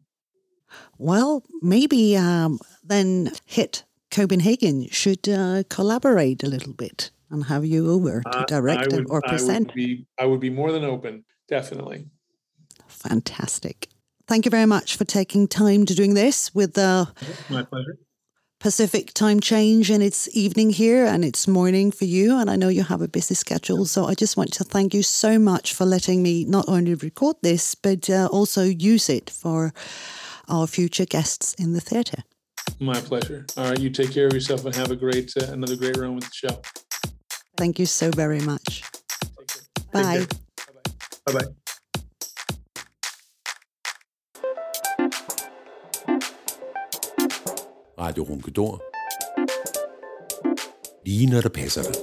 Well, 0.98 1.44
maybe 1.62 2.16
um, 2.16 2.58
then 2.82 3.30
HIT 3.46 3.84
Copenhagen 4.10 4.88
should 4.88 5.28
uh, 5.28 5.62
collaborate 5.68 6.42
a 6.42 6.48
little 6.48 6.72
bit 6.72 7.10
and 7.30 7.44
have 7.44 7.64
you 7.64 7.90
over 7.90 8.22
to 8.22 8.44
direct 8.46 8.92
would, 8.92 9.10
or 9.10 9.20
present. 9.22 9.68
I 9.68 9.70
would, 9.70 9.74
be, 9.74 10.06
I 10.18 10.24
would 10.24 10.40
be 10.40 10.50
more 10.50 10.72
than 10.72 10.84
open, 10.84 11.24
definitely. 11.46 12.06
Fantastic. 12.86 13.88
Thank 14.26 14.44
you 14.44 14.50
very 14.50 14.66
much 14.66 14.96
for 14.96 15.04
taking 15.04 15.46
time 15.48 15.86
to 15.86 15.94
doing 15.94 16.14
this 16.14 16.54
with 16.54 16.74
the 16.74 17.08
my 17.48 17.62
pleasure. 17.62 17.98
Pacific 18.60 19.14
time 19.14 19.38
change 19.38 19.88
and 19.88 20.02
it's 20.02 20.28
evening 20.36 20.70
here 20.70 21.06
and 21.06 21.24
it's 21.24 21.46
morning 21.46 21.92
for 21.92 22.06
you 22.06 22.36
and 22.36 22.50
I 22.50 22.56
know 22.56 22.68
you 22.68 22.82
have 22.82 23.00
a 23.00 23.06
busy 23.06 23.34
schedule 23.34 23.86
so 23.86 24.06
I 24.06 24.14
just 24.14 24.36
want 24.36 24.52
to 24.54 24.64
thank 24.64 24.92
you 24.94 25.04
so 25.04 25.38
much 25.38 25.72
for 25.72 25.86
letting 25.86 26.24
me 26.24 26.44
not 26.44 26.64
only 26.66 26.94
record 26.94 27.36
this 27.40 27.76
but 27.76 28.10
uh, 28.10 28.28
also 28.32 28.64
use 28.64 29.08
it 29.08 29.30
for 29.30 29.72
our 30.48 30.66
future 30.66 31.06
guests 31.06 31.54
in 31.54 31.72
the 31.72 31.80
theatre. 31.80 32.24
My 32.80 33.00
pleasure. 33.00 33.44
All 33.56 33.64
right, 33.68 33.80
you 33.80 33.90
take 33.90 34.12
care 34.12 34.26
of 34.26 34.32
yourself 34.32 34.64
and 34.64 34.74
have 34.74 34.90
a 34.90 34.96
great 34.96 35.36
uh, 35.36 35.52
another 35.52 35.76
great 35.76 35.96
run 35.96 36.14
with 36.14 36.24
the 36.24 36.30
show. 36.32 36.54
Thank 37.56 37.78
you 37.78 37.86
so 37.86 38.10
very 38.10 38.40
much. 38.40 38.82
Bye. 39.92 40.26
Bye 41.26 41.32
bye. 41.32 41.48
Radio 47.98 48.24
Ronkedor. 48.24 48.82
Lige 51.06 51.26
når 51.26 51.40
det 51.40 51.52
passer 51.52 51.82
dig. 51.82 51.94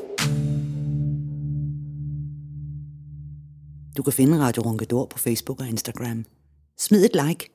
Du 3.97 4.03
kan 4.03 4.13
finde 4.13 4.39
Radio 4.39 4.63
Ronkedor 4.63 5.05
på 5.05 5.19
Facebook 5.19 5.59
og 5.59 5.67
Instagram. 5.67 6.25
Smid 6.77 7.05
et 7.05 7.15
like 7.27 7.54